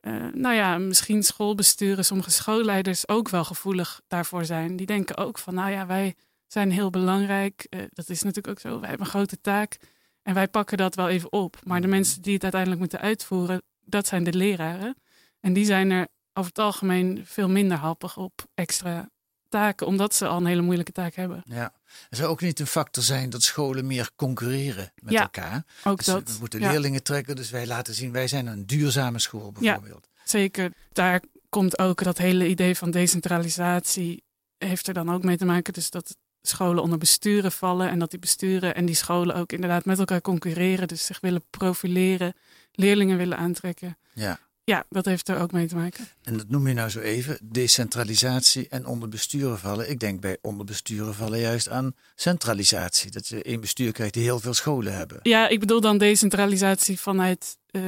eh, 0.00 0.26
nou 0.32 0.54
ja, 0.54 0.78
misschien 0.78 1.22
schoolbesturen, 1.22 2.04
sommige 2.04 2.30
schoolleiders 2.30 3.08
ook 3.08 3.28
wel 3.28 3.44
gevoelig 3.44 4.00
daarvoor 4.06 4.44
zijn. 4.44 4.76
Die 4.76 4.86
denken 4.86 5.16
ook 5.16 5.38
van, 5.38 5.54
nou 5.54 5.70
ja, 5.70 5.86
wij 5.86 6.14
zijn 6.46 6.70
heel 6.70 6.90
belangrijk. 6.90 7.66
Eh, 7.68 7.80
dat 7.92 8.08
is 8.08 8.22
natuurlijk 8.22 8.48
ook 8.48 8.60
zo. 8.60 8.80
Wij 8.80 8.88
hebben 8.88 9.06
een 9.06 9.12
grote 9.12 9.40
taak 9.40 9.76
en 10.22 10.34
wij 10.34 10.48
pakken 10.48 10.76
dat 10.78 10.94
wel 10.94 11.08
even 11.08 11.32
op. 11.32 11.56
Maar 11.64 11.80
de 11.80 11.86
mensen 11.86 12.22
die 12.22 12.32
het 12.34 12.42
uiteindelijk 12.42 12.80
moeten 12.80 13.00
uitvoeren, 13.00 13.62
dat 13.86 14.06
zijn 14.06 14.24
de 14.24 14.32
leraren. 14.32 14.96
En 15.40 15.52
die 15.52 15.64
zijn 15.64 15.90
er 15.90 16.08
over 16.32 16.50
het 16.50 16.58
algemeen 16.58 17.22
veel 17.24 17.48
minder 17.48 17.76
happig 17.76 18.16
op 18.16 18.46
extra 18.54 19.10
taken, 19.48 19.86
omdat 19.86 20.14
ze 20.14 20.26
al 20.26 20.36
een 20.36 20.46
hele 20.46 20.62
moeilijke 20.62 20.92
taak 20.92 21.14
hebben. 21.14 21.42
Ja. 21.44 21.72
Er 22.10 22.16
zou 22.16 22.30
ook 22.30 22.40
niet 22.40 22.60
een 22.60 22.66
factor 22.66 23.02
zijn 23.02 23.30
dat 23.30 23.42
scholen 23.42 23.86
meer 23.86 24.10
concurreren 24.16 24.92
met 25.02 25.12
Ja, 25.12 25.20
elkaar. 25.20 25.64
Ook 25.84 25.96
Dus 25.96 26.06
dat. 26.06 26.32
we 26.32 26.36
moeten 26.40 26.60
ja. 26.60 26.70
leerlingen 26.70 27.02
trekken, 27.02 27.36
dus 27.36 27.50
wij 27.50 27.66
laten 27.66 27.94
zien, 27.94 28.12
wij 28.12 28.28
zijn 28.28 28.46
een 28.46 28.66
duurzame 28.66 29.18
school 29.18 29.52
bijvoorbeeld. 29.52 30.08
Zeker. 30.24 30.72
Daar 30.92 31.22
komt 31.48 31.78
ook 31.78 32.02
dat 32.04 32.18
hele 32.18 32.48
idee 32.48 32.76
van 32.76 32.90
decentralisatie 32.90 34.24
heeft 34.58 34.88
er 34.88 34.94
dan 34.94 35.10
ook 35.10 35.22
mee 35.22 35.36
te 35.36 35.44
maken. 35.44 35.72
Dus 35.72 35.90
dat 35.90 36.16
scholen 36.42 36.82
onder 36.82 36.98
besturen 36.98 37.52
vallen 37.52 37.88
en 37.88 37.98
dat 37.98 38.10
die 38.10 38.18
besturen 38.18 38.74
en 38.74 38.86
die 38.86 38.94
scholen 38.94 39.36
ook 39.36 39.52
inderdaad 39.52 39.84
met 39.84 39.98
elkaar 39.98 40.20
concurreren. 40.20 40.88
Dus 40.88 41.06
zich 41.06 41.20
willen 41.20 41.44
profileren, 41.50 42.34
leerlingen 42.76 43.16
willen 43.16 43.38
aantrekken. 43.38 43.98
Ja. 44.14 44.38
Ja, 44.64 44.84
dat 44.88 45.04
heeft 45.04 45.28
er 45.28 45.38
ook 45.38 45.52
mee 45.52 45.66
te 45.66 45.76
maken. 45.76 46.04
En 46.22 46.36
dat 46.36 46.48
noem 46.48 46.68
je 46.68 46.74
nou 46.74 46.88
zo 46.88 47.00
even, 47.00 47.38
decentralisatie 47.42 48.68
en 48.68 48.86
onder 48.86 49.08
besturen 49.08 49.58
vallen. 49.58 49.90
Ik 49.90 50.00
denk 50.00 50.20
bij 50.20 50.38
onder 50.42 50.66
besturen 50.66 51.14
vallen 51.14 51.38
juist 51.38 51.68
aan 51.68 51.94
centralisatie. 52.14 53.10
Dat 53.10 53.28
je 53.28 53.42
één 53.42 53.60
bestuur 53.60 53.92
krijgt 53.92 54.14
die 54.14 54.22
heel 54.22 54.40
veel 54.40 54.54
scholen 54.54 54.94
hebben. 54.94 55.18
Ja, 55.22 55.48
ik 55.48 55.60
bedoel 55.60 55.80
dan 55.80 55.98
decentralisatie 55.98 57.00
vanuit 57.00 57.56
eh, 57.70 57.82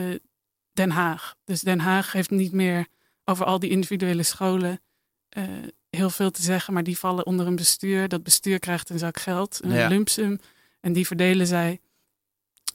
Den 0.73 0.91
Haag. 0.91 1.35
Dus 1.45 1.61
Den 1.61 1.81
Haag 1.81 2.13
heeft 2.13 2.31
niet 2.31 2.53
meer 2.53 2.87
over 3.25 3.45
al 3.45 3.59
die 3.59 3.71
individuele 3.71 4.23
scholen 4.23 4.81
eh, 5.29 5.45
heel 5.91 6.11
veel 6.11 6.31
te 6.31 6.43
zeggen, 6.43 6.75
maar 6.75 6.83
die 6.85 6.99
vallen 6.99 7.27
onder 7.27 7.47
een 7.47 7.57
bestuur. 7.57 8.09
Dat 8.09 8.23
bestuur 8.23 8.59
krijgt 8.59 8.91
een 8.91 8.99
zak 8.99 9.19
geld, 9.21 9.59
een 9.63 9.73
Ja. 9.73 9.89
lump 9.89 10.09
sum, 10.09 10.39
en 10.81 10.93
die 10.93 11.07
verdelen 11.07 11.47
zij. 11.47 11.81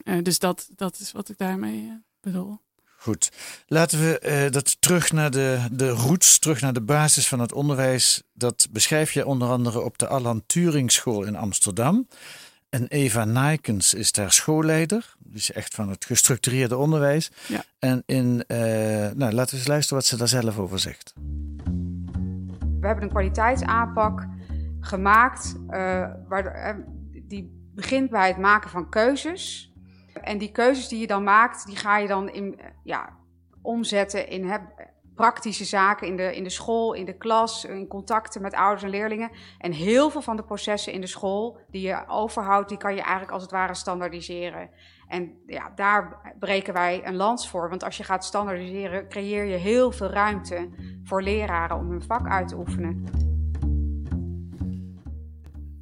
Eh, 0.04 0.22
dus 0.22 0.38
dat, 0.38 0.68
dat 0.76 0.98
is 0.98 1.12
wat 1.12 1.28
ik 1.28 1.38
daarmee 1.38 1.86
eh, 1.88 1.94
bedoel. 2.20 2.58
Goed, 3.04 3.32
laten 3.66 4.00
we 4.00 4.18
eh, 4.18 4.50
dat 4.50 4.80
terug 4.80 5.12
naar 5.12 5.30
de, 5.30 5.66
de 5.72 5.88
roots, 5.88 6.38
terug 6.38 6.60
naar 6.60 6.72
de 6.72 6.80
basis 6.80 7.28
van 7.28 7.40
het 7.40 7.52
onderwijs. 7.52 8.22
Dat 8.32 8.68
beschrijf 8.70 9.12
je 9.12 9.26
onder 9.26 9.48
andere 9.48 9.80
op 9.80 9.98
de 9.98 10.06
Alan 10.06 10.42
Turing 10.46 10.92
School 10.92 11.24
in 11.24 11.36
Amsterdam. 11.36 12.06
En 12.74 12.86
Eva 12.88 13.24
Nijkens 13.24 13.94
is 13.94 14.12
daar 14.12 14.32
schoolleider. 14.32 15.14
Die 15.18 15.36
is 15.36 15.52
echt 15.52 15.74
van 15.74 15.88
het 15.88 16.04
gestructureerde 16.04 16.76
onderwijs. 16.76 17.30
Ja. 17.46 17.64
En 17.78 18.02
in, 18.06 18.44
eh, 18.46 18.58
nou, 19.14 19.32
laten 19.32 19.50
we 19.50 19.56
eens 19.56 19.66
luisteren 19.66 19.98
wat 19.98 20.06
ze 20.06 20.16
daar 20.16 20.28
zelf 20.28 20.58
over 20.58 20.78
zegt. 20.78 21.12
We 22.80 22.86
hebben 22.86 23.04
een 23.04 23.10
kwaliteitsaanpak 23.10 24.26
gemaakt 24.80 25.54
uh, 25.56 25.70
waar, 26.28 26.76
uh, 26.76 26.84
die 27.22 27.70
begint 27.74 28.10
bij 28.10 28.28
het 28.28 28.38
maken 28.38 28.70
van 28.70 28.88
keuzes. 28.88 29.72
En 30.24 30.38
die 30.38 30.52
keuzes 30.52 30.88
die 30.88 31.00
je 31.00 31.06
dan 31.06 31.24
maakt, 31.24 31.66
die 31.66 31.76
ga 31.76 31.98
je 31.98 32.08
dan 32.08 32.28
in, 32.28 32.60
ja, 32.82 33.16
omzetten 33.62 34.28
in 34.28 34.44
praktische 35.14 35.64
zaken 35.64 36.06
in 36.06 36.16
de, 36.16 36.36
in 36.36 36.44
de 36.44 36.50
school, 36.50 36.92
in 36.92 37.04
de 37.04 37.16
klas, 37.16 37.64
in 37.64 37.86
contacten 37.86 38.42
met 38.42 38.54
ouders 38.54 38.82
en 38.82 38.90
leerlingen. 38.90 39.30
En 39.58 39.72
heel 39.72 40.10
veel 40.10 40.22
van 40.22 40.36
de 40.36 40.44
processen 40.44 40.92
in 40.92 41.00
de 41.00 41.06
school 41.06 41.58
die 41.70 41.86
je 41.86 42.04
overhoudt, 42.06 42.68
die 42.68 42.78
kan 42.78 42.94
je 42.94 43.00
eigenlijk 43.00 43.32
als 43.32 43.42
het 43.42 43.50
ware 43.50 43.74
standaardiseren. 43.74 44.70
En 45.08 45.42
ja, 45.46 45.72
daar 45.74 46.32
breken 46.38 46.72
wij 46.72 47.06
een 47.06 47.16
lans 47.16 47.48
voor. 47.48 47.68
Want 47.68 47.84
als 47.84 47.96
je 47.96 48.04
gaat 48.04 48.24
standaardiseren, 48.24 49.08
creëer 49.08 49.44
je 49.44 49.56
heel 49.56 49.92
veel 49.92 50.10
ruimte 50.10 50.68
voor 51.04 51.22
leraren 51.22 51.76
om 51.76 51.90
hun 51.90 52.02
vak 52.02 52.28
uit 52.28 52.48
te 52.48 52.56
oefenen. 52.56 53.04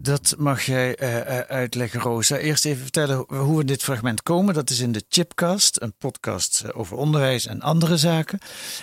Dat 0.02 0.34
mag 0.38 0.62
jij 0.62 1.02
uh, 1.02 1.38
uitleggen, 1.38 2.00
Rosa. 2.00 2.36
Eerst 2.36 2.64
even 2.64 2.82
vertellen 2.82 3.24
hoe 3.28 3.54
we 3.54 3.60
in 3.60 3.66
dit 3.66 3.82
fragment 3.82 4.22
komen. 4.22 4.54
Dat 4.54 4.70
is 4.70 4.80
in 4.80 4.92
de 4.92 5.04
Chipcast, 5.08 5.80
een 5.80 5.94
podcast 5.98 6.72
over 6.72 6.96
onderwijs 6.96 7.46
en 7.46 7.60
andere 7.60 7.96
zaken. 7.96 8.38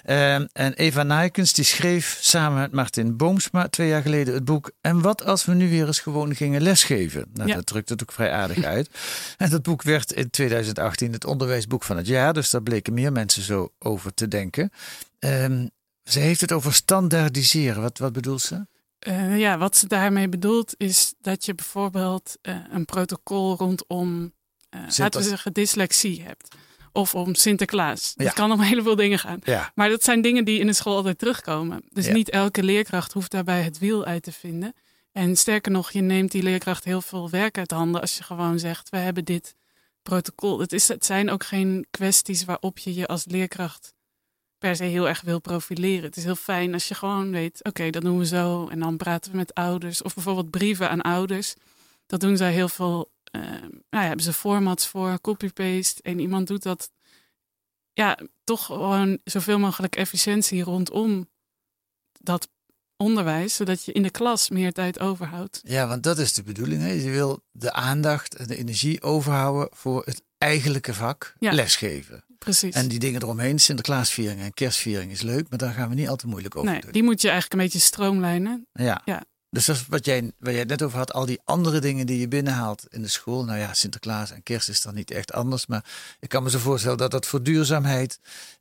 Uh, 0.05 0.33
en 0.35 0.73
Eva 0.73 1.03
Nijkens 1.03 1.53
die 1.53 1.65
schreef 1.65 2.17
samen 2.21 2.59
met 2.59 2.71
Martin 2.71 3.17
Boomsma 3.17 3.67
twee 3.67 3.87
jaar 3.87 4.01
geleden 4.01 4.33
het 4.33 4.45
boek 4.45 4.71
En 4.81 5.01
wat 5.01 5.25
als 5.25 5.45
we 5.45 5.53
nu 5.53 5.69
weer 5.69 5.87
eens 5.87 5.99
gewoon 5.99 6.35
gingen 6.35 6.61
lesgeven? 6.61 7.25
Nou, 7.33 7.49
ja. 7.49 7.55
dat 7.55 7.65
drukt 7.65 7.89
het 7.89 8.01
ook 8.01 8.11
vrij 8.11 8.31
aardig 8.31 8.63
uit. 8.63 8.89
en 9.37 9.49
dat 9.49 9.63
boek 9.63 9.81
werd 9.81 10.11
in 10.11 10.29
2018 10.29 11.13
het 11.13 11.25
onderwijsboek 11.25 11.83
van 11.83 11.97
het 11.97 12.07
jaar. 12.07 12.33
Dus 12.33 12.49
daar 12.49 12.63
bleken 12.63 12.93
meer 12.93 13.11
mensen 13.11 13.43
zo 13.43 13.71
over 13.79 14.13
te 14.13 14.27
denken. 14.27 14.71
ze 16.03 16.19
heeft 16.19 16.41
het 16.41 16.51
over 16.51 16.73
standaardiseren. 16.73 17.81
Wat, 17.81 17.97
wat 17.97 18.13
bedoelt 18.13 18.41
ze? 18.41 18.65
Eh, 18.99 19.39
ja, 19.39 19.57
wat 19.57 19.77
ze 19.77 19.87
daarmee 19.87 20.29
bedoelt 20.29 20.73
is 20.77 21.13
dat 21.21 21.45
je 21.45 21.55
bijvoorbeeld 21.55 22.37
eh, 22.41 22.55
een 22.71 22.85
protocol 22.85 23.55
rondom, 23.55 24.33
eh, 24.69 24.79
laten 24.97 25.21
we 25.21 25.27
zeggen, 25.27 25.53
dyslexie 25.53 26.21
hebt. 26.23 26.55
Of 26.91 27.15
om 27.15 27.35
Sinterklaas. 27.35 28.13
Ja. 28.15 28.23
Het 28.23 28.33
kan 28.33 28.51
om 28.51 28.59
een 28.59 28.65
heleboel 28.65 28.95
dingen 28.95 29.19
gaan. 29.19 29.39
Ja. 29.43 29.71
Maar 29.75 29.89
dat 29.89 30.03
zijn 30.03 30.21
dingen 30.21 30.45
die 30.45 30.59
in 30.59 30.67
de 30.67 30.73
school 30.73 30.95
altijd 30.95 31.17
terugkomen. 31.17 31.83
Dus 31.89 32.05
Ja. 32.05 32.13
niet 32.13 32.29
elke 32.29 32.63
leerkracht 32.63 33.13
hoeft 33.13 33.31
daarbij 33.31 33.61
het 33.61 33.77
wiel 33.79 34.05
uit 34.05 34.23
te 34.23 34.31
vinden. 34.31 34.73
En 35.11 35.35
sterker 35.35 35.71
nog, 35.71 35.91
je 35.91 36.01
neemt 36.01 36.31
die 36.31 36.43
leerkracht 36.43 36.83
heel 36.83 37.01
veel 37.01 37.29
werk 37.29 37.57
uit 37.57 37.71
handen 37.71 38.01
als 38.01 38.17
je 38.17 38.23
gewoon 38.23 38.59
zegt, 38.59 38.89
we 38.89 38.97
hebben 38.97 39.25
dit 39.25 39.55
protocol. 40.03 40.59
Het, 40.59 40.73
is, 40.73 40.87
het 40.87 41.05
zijn 41.05 41.29
ook 41.29 41.43
geen 41.43 41.87
kwesties 41.91 42.45
waarop 42.45 42.77
je 42.77 42.93
je 42.93 43.07
als 43.07 43.25
leerkracht 43.25 43.93
per 44.59 44.75
se 44.75 44.83
heel 44.83 45.07
erg 45.07 45.21
wil 45.21 45.39
profileren. 45.39 46.03
Het 46.03 46.17
is 46.17 46.23
heel 46.23 46.35
fijn 46.35 46.73
als 46.73 46.87
je 46.87 46.95
gewoon 46.95 47.31
weet, 47.31 47.63
oké, 47.63 47.89
dat 47.89 48.01
doen 48.01 48.17
we 48.17 48.25
zo. 48.25 48.67
En 48.67 48.79
dan 48.79 48.97
praten 48.97 49.31
we 49.31 49.37
met 49.37 49.53
ouders. 49.53 50.01
Of 50.01 50.13
bijvoorbeeld 50.13 50.49
brieven 50.49 50.89
aan 50.89 51.01
ouders. 51.01 51.55
Dat 52.05 52.19
doen 52.19 52.37
zij 52.37 52.51
heel 52.53 52.69
veel. 52.69 53.11
eh, 53.23 53.41
nou 53.41 53.63
ja, 53.89 54.01
hebben 54.01 54.23
ze 54.25 54.33
formats 54.33 54.87
voor, 54.87 55.21
copy-paste. 55.21 56.01
En 56.01 56.19
iemand 56.19 56.47
doet 56.47 56.63
dat. 56.63 56.91
Ja, 57.93 58.17
toch 58.43 58.65
gewoon 58.65 59.19
zoveel 59.23 59.59
mogelijk 59.59 59.95
efficiëntie 59.95 60.63
rondom 60.63 61.29
dat 62.19 62.49
onderwijs. 62.97 63.55
Zodat 63.55 63.83
je 63.85 63.91
in 63.91 64.03
de 64.03 64.09
klas 64.09 64.49
meer 64.49 64.71
tijd 64.73 64.99
overhoudt. 64.99 65.61
Ja, 65.63 65.87
want 65.87 66.03
dat 66.03 66.17
is 66.17 66.33
de 66.33 66.43
bedoeling. 66.43 66.81
Hè? 66.81 66.91
Je 66.91 67.09
wil 67.09 67.43
de 67.51 67.73
aandacht 67.73 68.35
en 68.35 68.47
de 68.47 68.55
energie 68.57 69.01
overhouden 69.01 69.69
voor 69.71 70.01
het 70.05 70.23
eigenlijke 70.37 70.93
vak, 70.93 71.35
Ja. 71.39 71.51
lesgeven. 71.51 72.23
Precies. 72.39 72.73
En 72.73 72.87
die 72.87 72.99
dingen 72.99 73.21
eromheen, 73.21 73.59
Sinterklaasviering 73.59 74.41
en 74.41 74.53
kerstviering 74.53 75.11
is 75.11 75.21
leuk, 75.21 75.49
maar 75.49 75.59
daar 75.59 75.73
gaan 75.73 75.89
we 75.89 75.95
niet 75.95 76.09
al 76.09 76.15
te 76.15 76.27
moeilijk 76.27 76.55
over 76.55 76.71
nee, 76.71 76.81
doen. 76.81 76.91
die 76.91 77.03
moet 77.03 77.21
je 77.21 77.29
eigenlijk 77.29 77.61
een 77.61 77.67
beetje 77.67 77.85
stroomlijnen. 77.85 78.67
Ja. 78.73 79.01
Ja. 79.05 79.23
Dus 79.51 79.65
dat 79.65 79.75
is 79.75 79.85
wat 79.87 80.05
jij, 80.05 80.31
waar 80.39 80.51
jij 80.51 80.59
het 80.59 80.69
net 80.69 80.81
over 80.81 80.97
had, 80.97 81.13
al 81.13 81.25
die 81.25 81.39
andere 81.43 81.79
dingen 81.79 82.05
die 82.05 82.19
je 82.19 82.27
binnenhaalt 82.27 82.85
in 82.89 83.01
de 83.01 83.07
school. 83.07 83.45
Nou 83.45 83.59
ja, 83.59 83.73
Sinterklaas 83.73 84.31
en 84.31 84.43
kerst 84.43 84.69
is 84.69 84.81
dan 84.81 84.95
niet 84.95 85.11
echt 85.11 85.33
anders. 85.33 85.65
Maar 85.65 85.85
ik 86.19 86.29
kan 86.29 86.43
me 86.43 86.49
zo 86.49 86.59
voorstellen 86.59 86.97
dat 86.97 87.11
dat 87.11 87.25
voor 87.25 87.43
duurzaamheid, 87.43 88.19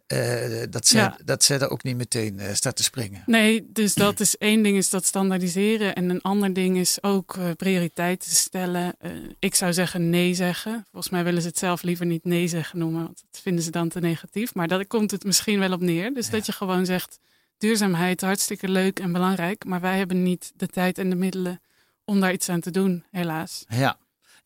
eh, 0.09 0.63
dat, 0.71 0.87
zij, 0.87 1.01
Ja. 1.01 1.17
dat 1.25 1.45
zij 1.45 1.59
daar 1.59 1.71
ook 1.71 1.83
niet 1.83 1.97
meteen 1.97 2.39
eh, 2.39 2.55
staat 2.55 2.77
te 2.77 2.83
springen. 2.83 3.23
Nee, 3.27 3.67
dus 3.73 3.95
dat 3.95 4.21
is 4.21 4.37
één 4.51 4.63
ding 4.63 4.77
is 4.77 4.91
dat 4.91 5.05
standaardiseren. 5.05 5.95
En 5.95 6.11
een 6.11 6.23
ander 6.23 6.53
ding 6.53 6.77
is 6.77 7.03
ook 7.03 7.37
eh, 7.37 7.51
prioriteiten 7.57 8.31
stellen. 8.31 8.97
Ik 9.39 9.55
zou 9.55 9.73
zeggen 9.73 10.11
nee 10.11 10.35
zeggen. 10.35 10.85
Volgens 10.91 11.13
mij 11.13 11.25
willen 11.25 11.43
ze 11.43 11.49
het 11.49 11.59
zelf 11.59 11.83
liever 11.83 12.07
niet 12.07 12.25
nee 12.25 12.49
zeggen 12.49 12.79
noemen. 12.79 13.03
Want 13.03 13.23
dat 13.31 13.41
vinden 13.43 13.65
ze 13.65 13.71
dan 13.71 13.89
te 13.89 14.01
negatief. 14.01 14.55
Maar 14.55 14.69
daar 14.69 14.87
komt 14.87 15.11
het 15.11 15.25
misschien 15.25 15.59
wel 15.59 15.73
op 15.73 15.81
neer. 15.81 16.15
Dus 16.15 16.31
dat 16.31 16.47
je 16.47 16.53
gewoon 16.53 16.87
zegt, 16.87 17.19
duurzaamheid 17.59 18.21
hartstikke 18.21 18.69
leuk 18.69 18.99
en 19.01 19.13
belangrijk. 19.13 19.65
Maar 19.65 19.81
wij 19.81 19.99
hebben 19.99 20.23
niet 20.23 20.53
de 20.57 20.67
tijd 20.67 20.99
en 20.99 21.11
de 21.11 21.17
middelen 21.17 21.61
om 22.05 22.21
daar 22.21 22.33
iets 22.33 22.49
aan 22.49 22.61
te 22.61 22.71
doen, 22.71 23.05
helaas. 23.11 23.65
Ja. 23.69 23.99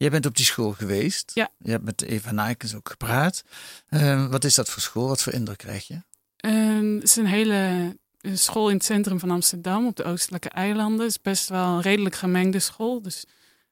Jij 0.02 0.10
bent 0.10 0.26
op 0.26 0.36
die 0.36 0.44
school 0.44 0.72
geweest. 0.72 1.30
Ja. 1.34 1.48
Je 1.58 1.70
hebt 1.70 1.84
met 1.84 2.02
Eva 2.02 2.32
Nijkens 2.32 2.74
ook 2.74 2.88
gepraat. 2.88 3.44
Eh, 3.88 4.26
wat 4.26 4.44
is 4.44 4.54
dat 4.54 4.68
voor 4.68 4.82
school? 4.82 5.08
Wat 5.08 5.22
voor 5.22 5.32
indruk 5.32 5.58
krijg 5.58 5.86
je? 5.86 6.02
Ehm, 6.36 6.94
het 6.94 7.02
is 7.02 7.16
een 7.16 7.26
hele 7.26 7.96
school 8.22 8.68
in 8.68 8.74
het 8.74 8.84
centrum 8.84 9.18
van 9.18 9.30
Amsterdam, 9.30 9.86
op 9.86 9.96
de 9.96 10.04
Oostelijke 10.04 10.48
Eilanden. 10.48 11.00
Het 11.00 11.10
is 11.10 11.20
best 11.20 11.48
wel 11.48 11.66
een 11.66 11.80
redelijk 11.80 12.14
gemengde 12.14 12.58
school. 12.58 13.02
Dus 13.02 13.24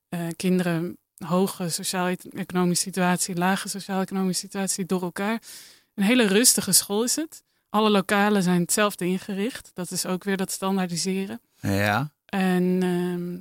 eh, 0.08 0.20
kinderen, 0.36 0.98
hoge 1.16 1.68
sociaal-economische 1.68 2.84
situatie, 2.84 3.34
lage 3.34 3.68
sociaal-economische 3.68 4.46
situatie 4.46 4.86
door 4.86 5.02
elkaar. 5.02 5.42
Een 5.94 6.04
hele 6.04 6.26
rustige 6.26 6.72
school 6.72 7.04
is 7.04 7.16
het. 7.16 7.42
Alle 7.68 7.90
lokalen 7.90 8.42
zijn 8.42 8.60
hetzelfde 8.60 9.04
ingericht. 9.04 9.70
Dat 9.74 9.90
is 9.90 10.06
ook 10.06 10.24
weer 10.24 10.36
dat 10.36 10.50
standaardiseren. 10.50 11.40
Ja. 11.60 12.12
En 12.24 12.78
ehm, 12.82 13.38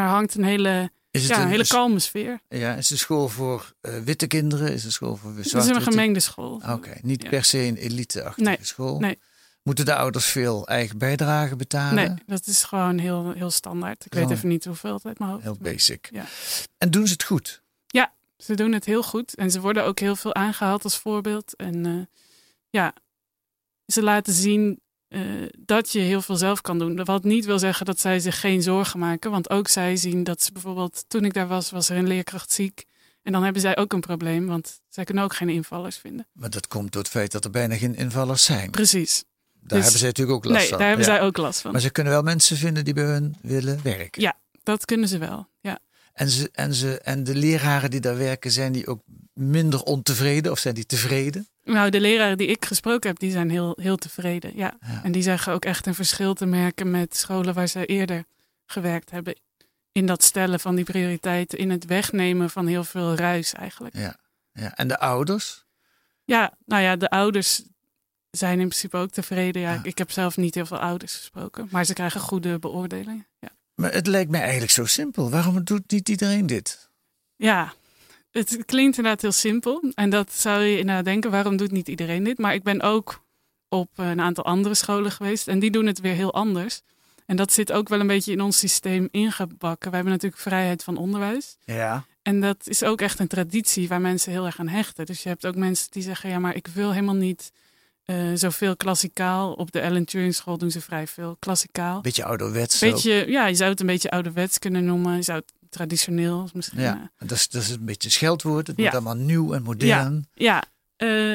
er 0.00 0.08
hangt 0.08 0.34
een 0.34 0.44
hele, 0.44 0.90
Is 1.14 1.22
het 1.22 1.30
ja, 1.30 1.42
een 1.42 1.48
hele 1.48 1.66
kalme 1.66 1.98
sfeer. 1.98 2.40
Ja, 2.48 2.74
is 2.74 2.90
een 2.90 2.98
school 2.98 3.28
voor 3.28 3.72
eh, 3.80 3.98
witte 3.98 4.26
kinderen? 4.26 4.66
Is 4.68 4.74
het 4.74 4.84
een 4.84 4.92
school 4.92 5.16
voor 5.16 5.30
Het 5.30 5.44
is 5.44 5.50
zwarte 5.50 5.74
een 5.74 5.82
gemengde 5.82 6.20
school. 6.20 6.60
Oké, 6.68 6.98
niet 7.02 7.22
Ja. 7.22 7.28
per 7.28 7.44
se 7.44 7.58
een 7.58 7.76
elite-achtige 7.76 8.48
Nee, 8.48 8.58
school. 8.60 8.98
nee. 8.98 9.18
Moeten 9.62 9.84
de 9.84 9.94
ouders 9.94 10.26
veel 10.26 10.66
eigen 10.66 10.98
bijdrage 10.98 11.56
betalen? 11.56 11.94
Nee, 11.94 12.14
dat 12.26 12.46
is 12.46 12.62
gewoon 12.62 12.98
heel, 12.98 13.32
heel 13.32 13.50
standaard. 13.50 14.04
Ik 14.06 14.14
weet 14.14 14.30
even 14.30 14.48
niet 14.48 14.64
hoeveel 14.64 14.94
het 14.94 15.04
uit 15.06 15.18
mijn 15.18 15.30
hoofd. 15.30 15.42
Heel 15.42 15.56
basic. 15.60 16.08
Ja. 16.12 16.24
En 16.78 16.90
doen 16.90 17.06
ze 17.06 17.12
het 17.12 17.22
goed? 17.24 17.62
Ze 18.36 18.54
doen 18.54 18.72
het 18.72 18.84
heel 18.84 19.02
goed 19.02 19.34
en 19.34 19.50
ze 19.50 19.60
worden 19.60 19.84
ook 19.84 19.98
heel 19.98 20.16
veel 20.16 20.34
aangehaald 20.34 20.84
als 20.84 20.98
voorbeeld. 20.98 21.56
En 21.56 21.86
eh, 21.86 22.20
ja, 22.70 22.92
ze 23.86 24.02
laten 24.02 24.32
zien 24.32 24.80
eh, 25.14 25.20
dat 25.58 25.92
je 25.92 25.98
heel 25.98 26.22
veel 26.22 26.36
zelf 26.36 26.60
kan 26.60 26.78
doen. 26.78 27.04
Wat 27.04 27.24
niet 27.24 27.44
wil 27.44 27.58
zeggen 27.58 27.86
dat 27.86 28.00
zij 28.00 28.18
zich 28.18 28.40
geen 28.40 28.62
zorgen 28.62 28.98
maken. 28.98 29.30
Want 29.30 29.50
ook 29.50 29.68
zij 29.68 29.96
zien 29.96 30.24
dat 30.24 30.42
ze 30.42 30.52
bijvoorbeeld, 30.52 31.04
toen 31.08 31.24
ik 31.24 31.32
daar 31.34 31.46
was, 31.46 31.70
was 31.70 31.88
er 31.88 31.96
een 31.96 32.06
leerkracht 32.06 32.52
ziek. 32.52 32.84
En 33.22 33.32
dan 33.32 33.42
hebben 33.44 33.62
zij 33.62 33.76
ook 33.76 33.92
een 33.92 34.00
probleem, 34.00 34.46
want 34.46 34.80
zij 34.88 35.04
kunnen 35.04 35.24
ook 35.24 35.34
geen 35.34 35.48
invallers 35.48 35.96
vinden. 35.96 36.26
Maar 36.32 36.50
dat 36.50 36.68
komt 36.68 36.92
door 36.92 37.02
het 37.02 37.10
feit 37.10 37.32
dat 37.32 37.44
er 37.44 37.50
bijna 37.50 37.76
geen 37.76 37.94
invallers 37.96 38.44
zijn. 38.44 38.70
Precies. 38.70 39.24
Daar 39.52 39.68
Dus- 39.68 39.78
hebben 39.82 39.98
zij 39.98 40.08
natuurlijk 40.08 40.36
ook 40.36 40.44
last 40.44 40.58
Nee, 40.58 40.68
van. 40.68 40.78
daar 40.78 40.88
hebben 40.88 41.06
Ja. 41.06 41.12
zij 41.12 41.22
ook 41.22 41.36
last 41.36 41.60
van. 41.60 41.72
Maar 41.72 41.80
ze 41.80 41.90
kunnen 41.90 42.12
wel 42.12 42.22
mensen 42.22 42.56
vinden 42.56 42.84
die 42.84 42.94
bij 42.94 43.04
hun 43.04 43.36
willen 43.42 43.80
werken. 43.82 44.22
Ja. 44.22 44.38
Dat 44.62 44.84
kunnen 44.84 45.08
ze 45.08 45.18
wel, 45.18 45.48
ja. 45.60 45.78
En, 46.12 46.28
ze, 46.28 46.48
en, 46.52 46.74
ze, 46.74 46.98
en 47.00 47.24
de 47.24 47.34
leraren 47.34 47.90
die 47.90 48.00
daar 48.00 48.16
werken, 48.16 48.50
zijn 48.50 48.72
die 48.72 48.86
ook 48.86 49.02
minder 49.34 49.82
ontevreden 49.82 50.52
of 50.52 50.58
zijn 50.58 50.74
die 50.74 50.86
tevreden? 50.86 51.48
Nou, 51.64 51.90
de 51.90 52.00
leraren 52.00 52.36
die 52.36 52.46
ik 52.46 52.64
gesproken 52.64 53.08
heb, 53.08 53.18
die 53.18 53.30
zijn 53.30 53.50
heel, 53.50 53.78
heel 53.80 53.96
tevreden. 53.96 54.56
Ja. 54.56 54.76
Ja. 54.80 55.00
En 55.02 55.12
die 55.12 55.22
zeggen 55.22 55.52
ook 55.52 55.64
echt 55.64 55.86
een 55.86 55.94
verschil 55.94 56.34
te 56.34 56.46
merken 56.46 56.90
met 56.90 57.16
scholen 57.16 57.54
waar 57.54 57.66
ze 57.68 57.86
eerder 57.86 58.24
gewerkt 58.66 59.10
hebben. 59.10 59.34
In 59.92 60.06
dat 60.06 60.22
stellen 60.22 60.60
van 60.60 60.74
die 60.74 60.84
prioriteiten, 60.84 61.58
in 61.58 61.70
het 61.70 61.84
wegnemen 61.84 62.50
van 62.50 62.66
heel 62.66 62.84
veel 62.84 63.14
ruis 63.14 63.52
eigenlijk. 63.52 63.96
Ja. 63.96 64.16
ja. 64.52 64.76
En 64.76 64.88
de 64.88 64.98
ouders? 64.98 65.64
Ja, 66.24 66.54
nou 66.64 66.82
ja, 66.82 66.96
de 66.96 67.10
ouders 67.10 67.62
zijn 68.30 68.60
in 68.60 68.68
principe 68.68 68.96
ook 68.96 69.10
tevreden. 69.10 69.62
Ja, 69.62 69.72
Ja. 69.72 69.80
Ik 69.82 69.98
heb 69.98 70.10
zelf 70.10 70.36
niet 70.36 70.54
heel 70.54 70.66
veel 70.66 70.78
ouders 70.78 71.14
gesproken, 71.14 71.68
maar 71.70 71.84
ze 71.84 71.92
krijgen 71.92 72.20
goede 72.20 72.58
beoordelingen. 72.58 73.26
Ja, 73.38 73.48
Maar 73.74 73.92
het 73.92 74.06
lijkt 74.06 74.30
mij 74.30 74.40
eigenlijk 74.40 74.72
zo 74.72 74.84
simpel. 74.84 75.30
Waarom 75.30 75.64
doet 75.64 75.90
niet 75.90 76.08
iedereen 76.08 76.46
dit? 76.46 76.90
ja 77.36 77.74
het 78.34 78.64
klinkt 78.64 78.96
inderdaad 78.96 79.22
heel 79.22 79.32
simpel. 79.32 79.82
En 79.94 80.10
dat 80.10 80.32
zou 80.32 80.62
je 80.62 80.78
inderdaad 80.78 81.04
denken, 81.04 81.30
waarom 81.30 81.56
doet 81.56 81.70
niet 81.70 81.88
iedereen 81.88 82.24
dit? 82.24 82.38
Maar 82.38 82.54
ik 82.54 82.62
ben 82.62 82.80
ook 82.80 83.22
op 83.68 83.88
een 83.94 84.20
aantal 84.20 84.44
andere 84.44 84.74
scholen 84.74 85.10
geweest 85.10 85.48
en 85.48 85.58
die 85.58 85.70
doen 85.70 85.86
het 85.86 86.00
weer 86.00 86.14
heel 86.14 86.34
anders. 86.34 86.80
En 87.26 87.36
dat 87.36 87.52
zit 87.52 87.72
ook 87.72 87.88
wel 87.88 88.00
een 88.00 88.06
beetje 88.06 88.32
in 88.32 88.40
ons 88.40 88.58
systeem 88.58 89.08
ingebakken. 89.10 89.90
We 89.90 89.94
hebben 89.96 90.12
natuurlijk 90.12 90.42
vrijheid 90.42 90.84
van 90.84 90.96
onderwijs. 90.96 91.56
Ja. 91.64 92.04
En 92.22 92.40
dat 92.40 92.56
is 92.64 92.82
ook 92.82 93.00
echt 93.00 93.18
een 93.18 93.26
traditie 93.26 93.88
waar 93.88 94.00
mensen 94.00 94.32
heel 94.32 94.46
erg 94.46 94.58
aan 94.58 94.68
hechten. 94.68 95.06
Dus 95.06 95.22
je 95.22 95.28
hebt 95.28 95.46
ook 95.46 95.56
mensen 95.56 95.90
die 95.90 96.02
zeggen, 96.02 96.30
ja, 96.30 96.38
maar 96.38 96.54
ik 96.54 96.66
wil 96.66 96.92
helemaal 96.92 97.14
niet 97.14 97.52
eh, 98.04 98.16
zoveel 98.34 98.76
klassikaal. 98.76 99.52
Op 99.52 99.72
de 99.72 99.80
Ellen 99.80 100.04
Turing 100.04 100.34
School 100.34 100.58
doen 100.58 100.70
ze 100.70 100.80
vrij 100.80 101.06
veel 101.06 101.36
klassikaal. 101.38 102.00
Beetje 102.00 102.24
ouderwets. 102.24 102.82
ook. 102.84 102.90
Beetje, 102.92 103.24
ja, 103.28 103.46
je 103.46 103.54
zou 103.54 103.70
het 103.70 103.80
een 103.80 103.86
beetje 103.86 104.10
ouderwets 104.10 104.58
kunnen 104.58 104.84
noemen. 104.84 105.16
Je 105.16 105.22
zou 105.22 105.38
het 105.38 105.52
traditioneel 105.70 106.48
misschien. 106.52 106.78
eh, 106.78 106.84
Ja, 106.84 107.10
dat 107.18 107.30
is, 107.30 107.48
dat 107.48 107.62
is 107.62 107.70
een 107.70 107.84
beetje 107.84 108.10
scheldwoord. 108.10 108.66
Het 108.66 108.76
Ja. 108.76 108.82
wordt 108.82 108.96
allemaal 108.96 109.24
nieuw 109.24 109.52
en 109.52 109.62
modern. 109.62 110.28
Ja, 110.34 110.62
eh, 110.96 111.34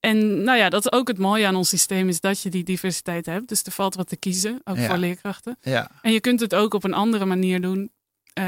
en 0.00 0.42
nou 0.42 0.58
ja, 0.58 0.68
dat 0.68 0.84
is 0.84 0.92
ook 0.92 1.08
het 1.08 1.18
mooie 1.18 1.46
aan 1.46 1.56
ons 1.56 1.68
systeem 1.68 2.08
is 2.08 2.20
dat 2.20 2.40
je 2.42 2.50
die 2.50 2.64
diversiteit 2.64 3.26
hebt. 3.26 3.48
Dus 3.48 3.62
er 3.62 3.72
valt 3.72 3.94
wat 3.94 4.08
te 4.08 4.16
kiezen, 4.16 4.60
ook 4.64 4.76
Ja. 4.76 4.86
voor 4.86 4.96
leerkrachten. 4.96 5.56
Ja. 5.60 5.90
En 6.02 6.12
je 6.12 6.20
kunt 6.20 6.40
het 6.40 6.54
ook 6.54 6.74
op 6.74 6.84
een 6.84 6.94
andere 6.94 7.24
manier 7.24 7.60
doen. 7.60 7.90
eh, 8.32 8.46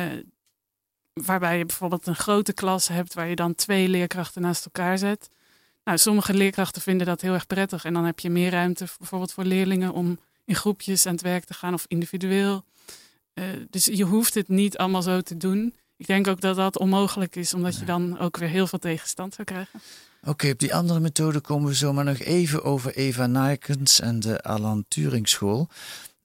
waarbij 1.13 1.59
je 1.59 1.67
bijvoorbeeld 1.67 2.07
een 2.07 2.15
grote 2.17 2.53
klas 2.53 2.89
hebt 2.89 3.15
waar 3.15 3.29
je 3.29 3.35
dan 3.37 3.55
twee 3.55 3.89
leerkrachten 3.89 4.43
naast 4.43 4.65
elkaar 4.65 4.99
zet. 4.99 5.29
Nou, 5.85 5.99
sommige 5.99 6.35
leerkrachten 6.35 6.83
vinden 6.83 7.07
dat 7.07 7.21
heel 7.21 7.33
erg 7.33 7.47
prettig. 7.47 7.85
En 7.85 7.93
dan 7.95 8.05
heb 8.05 8.19
je 8.19 8.31
meer 8.31 8.51
ruimte 8.51 8.87
voor- 8.87 8.99
bijvoorbeeld 8.99 9.33
voor 9.33 9.45
leerlingen 9.45 9.93
om 9.93 10.19
in 10.45 10.55
groepjes 10.55 11.07
aan 11.07 11.13
het 11.13 11.23
werk 11.23 11.45
te 11.45 11.55
gaan 11.55 11.75
of 11.75 11.85
individueel. 11.89 12.65
Eh, 13.35 13.45
dus 13.71 13.85
je 13.85 14.05
hoeft 14.05 14.35
het 14.35 14.49
niet 14.49 14.79
allemaal 14.79 15.03
zo 15.03 15.21
te 15.21 15.37
doen. 15.37 15.75
Ik 15.97 16.07
denk 16.07 16.27
ook 16.27 16.41
dat 16.41 16.57
dat 16.57 16.79
onmogelijk 16.79 17.37
is, 17.37 17.55
omdat 17.55 17.79
je 17.79 17.85
dan 17.85 18.19
ook 18.19 18.37
weer 18.37 18.49
heel 18.49 18.67
veel 18.67 18.79
tegenstand 18.79 19.35
zou 19.35 19.47
krijgen. 19.47 19.81
Oké, 20.25 20.51
op 20.51 20.59
die 20.59 20.75
andere 20.75 21.01
methode 21.01 21.41
komen 21.41 21.69
we 21.69 21.75
zo 21.75 21.93
maar 21.93 22.05
nog 22.05 22.19
even 22.19 22.65
over 22.65 22.95
Eva 22.97 23.27
Nijkens 23.27 24.01
en 24.01 24.21
de 24.21 24.43
Alan 24.43 24.85
Turing 24.89 25.29
School. 25.29 25.69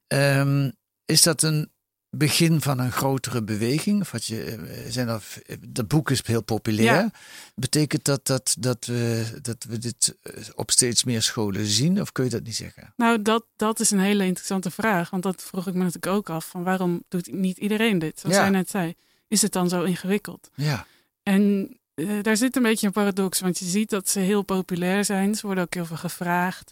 Ehm, 0.08 0.72
is 1.06 1.22
dat 1.22 1.42
een 1.42 1.72
begin 2.18 2.62
van 2.62 2.80
een 2.80 2.92
grotere 2.92 3.44
beweging? 3.44 4.02
Of 4.02 4.12
wat 4.12 4.26
je, 4.26 4.44
eh, 4.44 4.92
zijn 4.92 5.08
er, 5.08 5.24
dat 5.68 5.88
boek 5.88 6.10
is 6.12 6.26
heel 6.26 6.44
populair. 6.44 6.94
Ja. 6.94 7.12
Betekent 7.56 8.06
dat 8.06 8.26
dat, 8.26 8.56
dat, 8.60 8.86
we, 8.86 9.26
dat 9.42 9.66
we 9.70 9.78
dit 9.78 10.16
eh, 10.22 10.34
op 10.56 10.72
steeds 10.72 11.04
meer 11.04 11.22
scholen 11.22 11.66
zien? 11.66 12.02
Of 12.02 12.12
kun 12.12 12.24
je 12.24 12.30
dat 12.30 12.44
niet 12.44 12.56
zeggen? 12.56 12.94
Nou, 12.96 13.22
dat, 13.22 13.46
dat 13.56 13.80
is 13.80 13.92
een 13.92 14.00
hele 14.00 14.26
interessante 14.26 14.72
vraag. 14.72 15.10
Want 15.10 15.24
dat 15.24 15.44
vroeg 15.44 15.68
ik 15.68 15.74
me 15.74 15.80
natuurlijk 15.80 16.08
ook 16.14 16.30
af. 16.30 16.46
Van 16.46 16.64
waarom 16.64 17.04
doet 17.08 17.32
niet 17.34 17.58
iedereen 17.58 18.00
dit? 18.00 18.20
Zoals 18.20 18.36
Ja. 18.36 18.42
jij 18.42 18.52
net 18.52 18.70
zei. 18.70 18.96
Is 19.28 19.42
het 19.42 19.52
dan 19.52 19.70
zo 19.70 19.84
ingewikkeld? 19.84 20.50
Ja. 20.56 20.86
En 21.24 21.70
eh, 21.94 22.08
daar 22.22 22.38
zit 22.38 22.56
een 22.56 22.62
beetje 22.64 22.88
een 22.88 22.94
paradox. 22.94 23.40
Want 23.40 23.60
je 23.60 23.66
ziet 23.66 23.90
dat 23.90 24.10
ze 24.10 24.20
heel 24.20 24.42
populair 24.42 25.06
zijn. 25.06 25.36
Ze 25.36 25.46
worden 25.46 25.64
ook 25.64 25.74
heel 25.74 25.86
veel 25.86 25.98
gevraagd. 25.98 26.72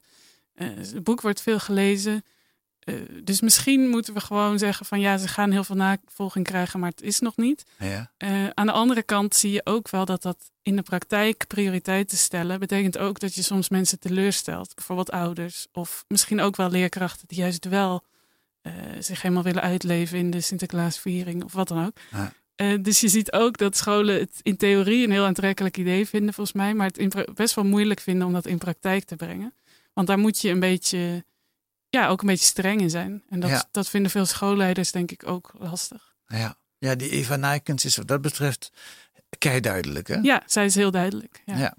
Het 0.56 1.04
boek 1.04 1.22
wordt 1.22 1.42
veel 1.42 1.60
gelezen. 1.60 2.24
Eh, 2.86 2.96
dus 3.24 3.42
misschien 3.42 3.90
moeten 3.90 4.14
we 4.14 4.20
gewoon 4.20 4.60
zeggen 4.60 4.86
van 4.86 5.00
ja, 5.00 5.18
ze 5.18 5.28
gaan 5.28 5.52
heel 5.52 5.64
veel 5.64 5.76
navolging 5.76 6.46
krijgen, 6.46 6.80
maar 6.80 6.90
het 6.90 7.02
is 7.02 7.20
nog 7.20 7.38
niet. 7.38 7.66
Ja. 7.80 8.12
Eh, 8.18 8.48
aan 8.54 8.66
de 8.66 8.72
andere 8.72 9.04
kant 9.04 9.36
zie 9.36 9.52
je 9.52 9.62
ook 9.64 9.90
wel 9.90 10.06
dat 10.06 10.22
dat 10.22 10.52
in 10.62 10.76
de 10.76 10.82
praktijk 10.82 11.48
prioriteiten 11.48 12.18
stellen 12.18 12.60
betekent 12.60 12.98
ook 12.98 13.20
dat 13.20 13.36
je 13.36 13.42
soms 13.42 13.70
mensen 13.70 14.00
teleurstelt. 14.00 14.76
Bijvoorbeeld 14.76 15.12
ouders 15.12 15.68
of 15.72 16.06
misschien 16.08 16.42
ook 16.42 16.56
wel 16.56 16.70
leerkrachten 16.70 17.28
die 17.28 17.38
juist 17.38 17.66
wel 17.66 18.04
eh, 18.62 18.74
zich 19.00 19.22
helemaal 19.22 19.44
willen 19.44 19.62
uitleven 19.62 20.18
in 20.18 20.32
de 20.32 20.42
Sinterklaasviering 20.42 21.44
of 21.44 21.54
wat 21.54 21.68
dan 21.68 21.86
ook. 21.86 21.98
Ja. 22.12 22.32
Dus 22.78 23.00
je 23.00 23.08
ziet 23.08 23.32
ook 23.32 23.58
dat 23.58 23.78
scholen 23.78 24.20
het 24.20 24.40
in 24.42 24.58
theorie 24.58 25.04
een 25.04 25.12
heel 25.12 25.26
aantrekkelijk 25.26 25.78
idee 25.78 26.08
vinden 26.08 26.34
volgens 26.34 26.56
mij, 26.56 26.74
maar 26.74 26.92
het 26.94 27.34
best 27.34 27.56
wel 27.56 27.66
moeilijk 27.66 28.00
vinden 28.00 28.28
om 28.28 28.34
dat 28.34 28.46
in 28.46 28.58
praktijk 28.58 29.04
te 29.04 29.16
brengen. 29.16 29.54
Want 29.94 30.08
daar 30.08 30.18
moet 30.18 30.42
je 30.42 30.50
een 30.50 30.60
beetje, 30.60 31.26
ja, 32.00 32.08
ook 32.08 32.22
een 32.22 32.28
beetje 32.28 32.46
streng 32.46 32.82
in 32.82 32.90
zijn. 32.90 33.24
En 33.30 33.40
dat, 33.40 33.50
Ja. 33.50 33.66
dat 33.72 33.90
vinden 33.90 34.12
veel 34.12 34.26
schoolleiders 34.26 34.92
denk 34.92 35.12
ik 35.12 35.28
ook 35.28 35.52
lastig. 35.58 36.16
Ja. 36.28 36.58
ja, 36.78 36.96
die 36.96 37.10
Eva 37.10 37.36
Nijkens 37.36 37.86
is 37.86 37.96
wat 37.96 38.08
dat 38.08 38.22
betreft 38.22 38.72
kei 39.38 39.60
duidelijk. 39.60 40.08
Hè? 40.08 40.16
Ja, 40.16 40.44
zij 40.46 40.66
is 40.66 40.76
heel 40.76 40.92
duidelijk. 40.92 41.42
Ja. 41.46 41.58
Ja. 41.58 41.76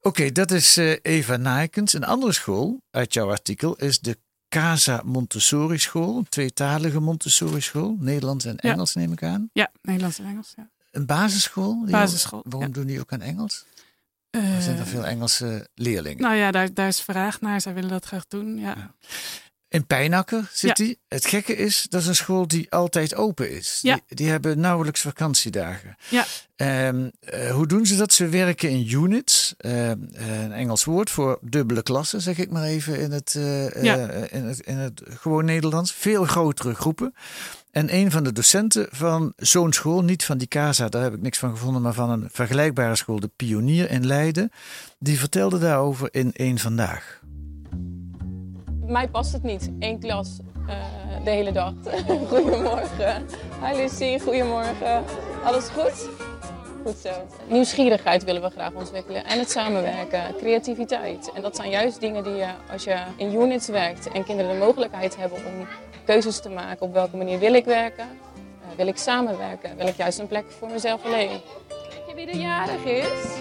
Oké, 0.00 0.32
dat 0.32 0.50
is 0.50 0.76
eh, 0.76 0.96
Eva 1.02 1.36
Nijkens. 1.36 1.92
Een 1.92 2.04
andere 2.04 2.32
school 2.32 2.82
uit 2.90 3.14
jouw 3.14 3.30
artikel 3.30 3.76
is 3.76 4.00
de 4.00 4.18
Casa 4.48 5.02
Montessori 5.04 5.78
School. 5.78 6.16
Een 6.16 6.28
tweetalige 6.28 7.00
Montessori 7.00 7.60
school. 7.60 7.96
Nederlands 7.98 8.44
en 8.44 8.56
Ja. 8.60 8.72
Engels 8.72 8.94
neem 8.94 9.12
ik 9.12 9.22
aan. 9.22 9.50
Ja, 9.52 9.70
Nederlands 9.82 10.18
en 10.18 10.24
Engels. 10.26 10.52
Ja. 10.56 10.68
Een 10.90 11.06
basisschool. 11.06 11.84
Basisschool, 11.90 12.42
Waarom 12.48 12.72
doen 12.72 12.86
die 12.86 13.00
ook 13.00 13.12
aan 13.12 13.20
Engels? 13.20 13.64
Eh, 14.30 14.56
Er 14.56 14.62
zijn 14.62 14.78
er 14.78 14.86
veel 14.86 15.06
Engelse 15.06 15.68
leerlingen. 15.74 16.22
Nou 16.22 16.34
ja, 16.34 16.50
daar, 16.50 16.74
daar 16.74 16.88
is 16.88 17.00
vraag 17.00 17.40
naar. 17.40 17.60
Zij 17.60 17.74
willen 17.74 17.90
dat 17.90 18.04
graag 18.04 18.26
doen. 18.28 18.58
Ja. 18.58 18.94
In 19.68 19.86
Pijnakker 19.86 20.50
zit 20.52 20.78
Ja. 20.78 20.84
die. 20.84 20.98
Het 21.08 21.26
gekke 21.26 21.56
is, 21.56 21.86
dat 21.88 22.00
is 22.00 22.06
een 22.06 22.14
school 22.16 22.48
die 22.48 22.70
altijd 22.70 23.14
open 23.14 23.50
is. 23.50 23.78
Ja. 23.82 23.94
Die, 23.94 24.16
die 24.16 24.28
hebben 24.28 24.60
nauwelijks 24.60 25.00
vakantiedagen. 25.00 25.96
Ja. 26.08 26.24
Ehm, 26.56 27.08
eh, 27.20 27.50
hoe 27.50 27.66
doen 27.66 27.86
ze 27.86 27.96
dat? 27.96 28.12
Ze 28.12 28.28
werken 28.28 28.70
in 28.70 28.90
units. 28.92 29.54
Ehm, 29.56 29.96
eh, 30.12 30.42
een 30.42 30.52
Engels 30.52 30.84
woord 30.84 31.10
voor 31.10 31.38
dubbele 31.42 31.82
klassen, 31.82 32.20
zeg 32.20 32.38
ik 32.38 32.50
maar 32.50 32.64
even 32.64 33.00
in 33.00 33.10
het, 33.12 33.34
eh, 33.34 33.66
eh, 33.94 34.32
in 34.32 34.44
het, 34.44 34.60
in 34.60 34.76
het 34.76 35.02
gewoon 35.06 35.44
Nederlands. 35.44 35.92
Veel 35.92 36.24
grotere 36.24 36.74
groepen. 36.74 37.14
En 37.70 37.94
een 37.94 38.10
van 38.10 38.24
de 38.24 38.32
docenten 38.32 38.86
van 38.90 39.32
zo'n 39.36 39.72
school, 39.72 40.02
niet 40.02 40.24
van 40.24 40.38
die 40.38 40.48
CASA, 40.48 40.88
daar 40.88 41.02
heb 41.02 41.14
ik 41.14 41.22
niks 41.22 41.38
van 41.38 41.50
gevonden, 41.50 41.82
maar 41.82 41.92
van 41.92 42.10
een 42.10 42.28
vergelijkbare 42.32 42.96
school, 42.96 43.20
de 43.20 43.30
Pionier 43.36 43.90
in 43.90 44.06
Leiden, 44.06 44.50
die 44.98 45.18
vertelde 45.18 45.58
daarover 45.58 46.08
in 46.10 46.32
één 46.32 46.58
vandaag. 46.58 47.20
Mij 48.86 49.08
past 49.08 49.32
het 49.32 49.42
niet, 49.42 49.70
één 49.78 50.00
klas 50.00 50.38
eh, 50.66 50.76
de 51.24 51.30
hele 51.30 51.52
dag. 51.52 51.72
goedemorgen. 52.28 53.26
Hi 53.64 53.76
Lucy, 53.76 54.18
goedemorgen. 54.18 55.04
Alles 55.44 55.68
goed? 55.68 56.08
Goed 56.84 56.96
zo. 56.96 57.10
Nieuwsgierigheid 57.46 58.24
willen 58.24 58.42
we 58.42 58.50
graag 58.50 58.72
ontwikkelen 58.72 59.24
en 59.24 59.38
het 59.38 59.50
samenwerken, 59.50 60.36
creativiteit. 60.36 61.30
En 61.34 61.42
dat 61.42 61.56
zijn 61.56 61.70
juist 61.70 62.00
dingen 62.00 62.24
die 62.24 62.34
je, 62.34 62.48
als 62.72 62.84
je 62.84 62.96
in 63.16 63.34
units 63.34 63.68
werkt 63.68 64.10
en 64.10 64.24
kinderen 64.24 64.52
de 64.52 64.58
mogelijkheid 64.58 65.16
hebben 65.16 65.38
om 65.38 65.66
keuzes 66.04 66.40
te 66.40 66.48
maken 66.48 66.86
op 66.86 66.92
welke 66.92 67.16
manier 67.16 67.38
wil 67.38 67.54
ik 67.54 67.64
werken, 67.64 68.04
eh, 68.04 68.76
wil 68.76 68.86
ik 68.86 68.96
samenwerken, 68.96 69.76
wil 69.76 69.86
ik 69.86 69.96
juist 69.96 70.18
een 70.18 70.26
plek 70.26 70.44
voor 70.58 70.70
mezelf 70.70 71.04
alleen. 71.04 71.28
Weet 71.28 72.08
je 72.08 72.14
wie 72.14 72.26
er 72.26 72.36
jarig 72.36 72.84
is? 72.84 73.38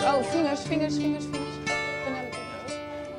Oh, 0.00 0.22
vingers, 0.22 0.60
vingers, 0.60 0.94
vingers, 0.94 1.24
vingers. 1.24 1.54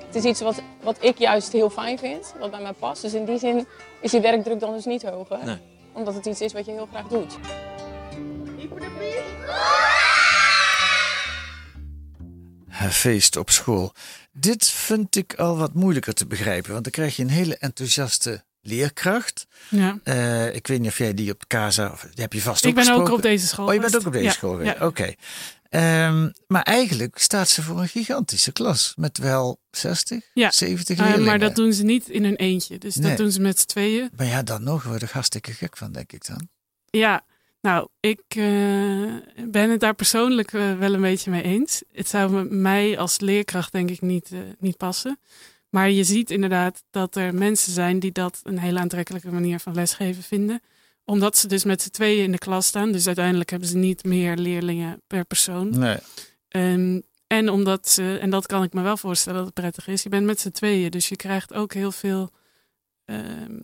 Het 0.05 0.24
is 0.24 0.24
iets 0.24 0.41
wat, 0.41 0.62
wat 0.82 0.98
ik 1.00 1.17
juist 1.17 1.51
heel 1.51 1.70
fijn 1.70 1.98
vind, 1.98 2.34
wat 2.39 2.51
bij 2.51 2.62
mij 2.62 2.74
past. 2.74 3.01
Dus 3.01 3.13
in 3.13 3.25
die 3.25 3.39
zin 3.39 3.67
is 4.00 4.12
die 4.12 4.22
werkdruk 4.22 4.60
dan 4.60 4.74
dus 4.74 4.86
niet 4.86 5.03
hoger. 5.03 5.46
Nee. 5.46 5.58
Omdat 5.94 6.13
het 6.13 6.25
iets 6.25 6.41
is 6.41 6.53
wat 6.53 6.65
je 6.65 6.72
heel 6.72 6.88
graag 6.91 7.08
doet. 7.08 7.38
Feest 12.91 13.35
op 13.35 13.50
school. 13.50 13.93
Dit 14.31 14.67
vind 14.67 15.15
ik 15.15 15.33
al 15.33 15.57
wat 15.57 15.74
moeilijker 15.74 16.13
te 16.13 16.25
begrijpen, 16.25 16.71
want 16.71 16.83
dan 16.83 16.91
krijg 16.91 17.15
je 17.15 17.24
een 17.24 17.29
hele 17.29 17.57
enthousiaste 17.57 18.43
leerkracht. 18.61 19.48
Ja. 19.69 20.00
Eh, 20.03 20.55
ik 20.55 20.67
weet 20.67 20.79
niet 20.79 20.89
of 20.89 20.98
jij 20.98 21.13
die 21.13 21.31
op 21.31 21.48
Casa, 21.48 21.91
of 21.91 22.01
die 22.01 22.21
heb 22.24 22.33
je 22.33 22.41
vast 22.41 22.63
ook 22.65 22.69
Ik 22.77 22.85
ben 22.85 22.93
ook 22.93 23.09
op 23.09 23.21
deze 23.21 23.48
school. 23.48 23.67
Oh, 23.67 23.74
je 23.74 23.79
bent 23.79 23.95
ook 23.95 24.05
op 24.05 24.11
deze 24.13 24.25
Ja, 24.25 24.31
school 24.31 24.61
ja. 24.61 24.75
Oké. 24.79 25.13
Ehm, 25.69 26.29
maar 26.48 26.63
eigenlijk 26.63 27.17
staat 27.17 27.50
ze 27.50 27.61
voor 27.63 27.79
een 27.79 27.87
gigantische 27.87 28.51
klas 28.51 28.93
met 28.98 29.17
wel 29.17 29.59
60, 29.71 30.24
Ja. 30.33 30.51
70 30.51 30.98
Eh, 30.98 31.03
leerlingen. 31.03 31.25
maar 31.29 31.39
dat 31.39 31.55
doen 31.55 31.74
ze 31.74 31.83
niet 31.83 32.09
in 32.09 32.24
hun 32.24 32.35
eentje. 32.35 32.77
Dus 32.77 32.95
Nee. 32.95 33.09
dat 33.09 33.17
doen 33.17 33.31
ze 33.31 33.41
met 33.41 33.59
z'n 33.59 33.65
tweeën. 33.65 34.09
Maar 34.15 34.25
ja, 34.25 34.43
dan 34.43 34.63
nog 34.63 34.83
word 34.83 35.01
ik 35.01 35.09
hartstikke 35.09 35.51
gek 35.53 35.77
van, 35.77 35.91
denk 35.91 36.11
ik 36.11 36.25
dan. 36.27 36.48
Ja, 36.85 37.25
nou, 37.66 37.88
ik 38.00 38.24
eh, 38.28 39.46
ben 39.50 39.70
het 39.70 39.80
daar 39.80 39.94
persoonlijk 39.94 40.54
eh, 40.54 40.78
wel 40.78 40.94
een 40.94 41.01
beetje 41.01 41.32
mee 41.32 41.42
eens. 41.42 41.84
Het 41.92 42.08
zou 42.08 42.54
mij 42.54 42.98
als 42.98 43.20
leerkracht 43.20 43.72
denk 43.72 43.90
ik 43.90 44.01
niet, 44.01 44.32
eh, 44.32 44.40
niet 44.60 44.78
passen. 44.78 45.20
Maar 45.70 45.90
je 45.90 46.04
ziet 46.04 46.32
inderdaad 46.32 46.84
dat 46.90 47.16
er 47.16 47.36
mensen 47.36 47.72
zijn 47.72 48.00
die 48.00 48.12
dat 48.12 48.40
een 48.44 48.60
hele 48.60 48.80
aantrekkelijke 48.80 49.32
manier 49.32 49.60
van 49.60 49.74
lesgeven 49.74 50.24
vinden. 50.24 50.62
Omdat 51.04 51.38
ze 51.38 51.48
dus 51.48 51.64
met 51.64 51.82
z'n 51.82 51.90
tweeën 51.90 52.24
in 52.24 52.32
de 52.32 52.38
klas 52.38 52.68
staan. 52.68 52.92
Dus 52.92 53.08
uiteindelijk 53.08 53.50
hebben 53.50 53.70
ze 53.70 53.78
niet 53.78 54.04
meer 54.04 54.36
leerlingen 54.38 55.01
per 55.08 55.25
persoon. 55.25 55.80
Nee. 55.80 55.98
Ehm, 56.48 57.01
en 57.28 57.50
omdat 57.50 57.88
ze, 57.90 58.18
en 58.22 58.30
dat 58.30 58.46
kan 58.46 58.64
ik 58.64 58.74
me 58.74 58.82
wel 58.82 58.98
voorstellen 58.98 59.38
dat 59.38 59.46
het 59.46 59.56
prettig 59.56 59.88
is, 59.88 60.04
je 60.04 60.10
bent 60.10 60.25
met 60.25 60.40
z'n 60.40 60.51
tweeën, 60.51 60.92
dus 60.92 61.10
je 61.10 61.16
krijgt 61.16 61.54
ook 61.54 61.74
heel 61.74 61.92
veel, 61.92 62.30
ehm, 63.06 63.58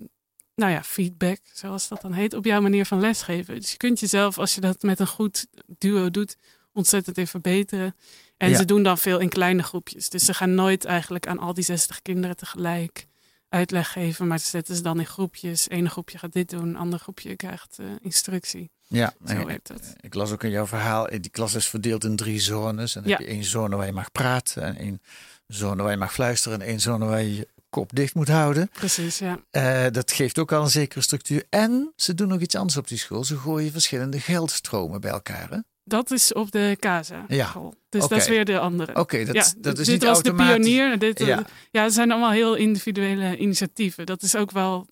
nou 0.62 0.74
ja, 0.74 0.84
feedback, 0.84 1.40
zoals 1.54 1.88
dat 1.88 2.02
dan 2.02 2.14
heet, 2.14 2.34
op 2.34 2.46
jouw 2.46 2.62
manier 2.62 2.86
van 2.86 3.00
lesgeven. 3.00 3.56
Dus 3.60 3.72
je 3.72 3.78
kunt 3.78 4.00
jezelf, 4.00 4.38
als 4.38 4.56
je 4.56 4.62
dat 4.62 4.82
met 4.82 5.00
een 5.00 5.08
goed 5.08 5.46
duo 5.78 6.10
doet, 6.12 6.38
ontzettend 6.74 7.18
in 7.18 7.28
verbeteren. 7.28 7.96
En 8.38 8.50
Ja. 8.50 8.58
ze 8.58 8.66
doen 8.66 8.84
dan 8.84 8.98
veel 8.98 9.20
in 9.20 9.30
kleine 9.30 9.64
groepjes. 9.64 10.10
Dus 10.10 10.26
ze 10.26 10.34
gaan 10.34 10.56
nooit 10.56 10.86
eigenlijk 10.86 11.28
aan 11.28 11.40
al 11.40 11.54
die 11.54 11.64
60 11.64 12.02
kinderen 12.02 12.36
tegelijk 12.38 13.08
uitleg 13.50 13.92
geven, 13.92 14.28
maar 14.28 14.40
ze 14.40 14.46
zetten 14.48 14.76
ze 14.76 14.82
dan 14.82 15.00
in 15.00 15.06
groepjes. 15.06 15.70
Ene 15.70 15.90
groepje 15.90 16.18
gaat 16.18 16.34
dit 16.34 16.50
doen, 16.50 16.76
ander 16.76 17.00
groepje 17.00 17.36
krijgt 17.36 17.78
eh, 17.80 17.86
instructie. 18.02 18.72
Ja, 18.88 19.14
Zo 19.26 19.34
ik- 19.40 19.46
werkt 19.48 19.68
het. 19.68 19.94
Ik 20.02 20.14
las 20.14 20.32
ook 20.32 20.44
in 20.44 20.50
jouw 20.50 20.68
verhaal, 20.68 21.08
eh, 21.08 21.22
die 21.22 21.32
klas 21.32 21.54
is 21.54 21.68
verdeeld 21.68 22.04
in 22.04 22.16
drie 22.16 22.40
zones. 22.40 22.96
En 22.96 23.02
dan 23.02 23.12
Ja. 23.12 23.18
heb 23.18 23.28
je 23.28 23.34
één 23.34 23.44
zone 23.44 23.76
waar 23.76 23.86
je 23.86 23.92
mag 23.92 24.12
praten, 24.12 24.64
en 24.64 24.76
één 24.78 25.02
zone 25.48 25.82
waar 25.84 25.92
je 25.92 25.98
mag 25.98 26.14
fluisteren, 26.14 26.62
en 26.62 26.68
één 26.68 26.80
zone 26.80 27.06
waar 27.06 27.22
je 27.24 27.48
kop 27.72 27.96
dicht 27.96 28.14
moet 28.16 28.28
houden. 28.28 28.70
Precies, 28.74 29.20
ja. 29.20 29.40
Eh, 29.50 29.86
dat 29.92 30.12
geeft 30.12 30.40
ook 30.40 30.52
al 30.52 30.62
een 30.64 30.70
zekere 30.70 31.02
structuur. 31.02 31.44
En 31.50 31.94
ze 31.96 32.14
doen 32.14 32.28
nog 32.28 32.40
iets 32.40 32.56
anders 32.56 32.78
op 32.78 32.88
die 32.88 32.98
school. 32.98 33.24
Ze 33.24 33.38
gooien 33.38 33.72
verschillende 33.72 34.20
geldstromen 34.20 35.02
bij 35.02 35.12
elkaar. 35.12 35.50
hè? 35.50 35.58
Dat 35.84 36.12
is 36.12 36.34
op 36.34 36.52
de 36.52 36.78
Casa. 36.80 37.26
Ja. 37.28 37.54
Dus 37.90 38.08
dat 38.08 38.12
is 38.12 38.28
weer 38.28 38.46
de 38.46 38.60
andere. 38.60 38.96
Oké, 38.96 39.26
dat, 39.26 39.36
ja, 39.36 39.46
dat 39.58 39.80
is 39.80 39.86
dit 39.86 39.96
niet 39.96 40.04
was 40.04 40.14
automatisch. 40.14 40.56
de 40.56 40.62
pionier. 40.62 41.00
Dit, 41.00 41.20
Ja. 41.20 41.26
ja. 41.28 41.44
ja, 41.72 41.84
het 41.84 41.94
zijn 41.94 42.12
allemaal 42.12 42.32
heel 42.32 42.56
individuele 42.56 43.38
initiatieven. 43.38 44.06
Dat 44.06 44.22
is 44.22 44.36
ook 44.36 44.52
wel, 44.52 44.88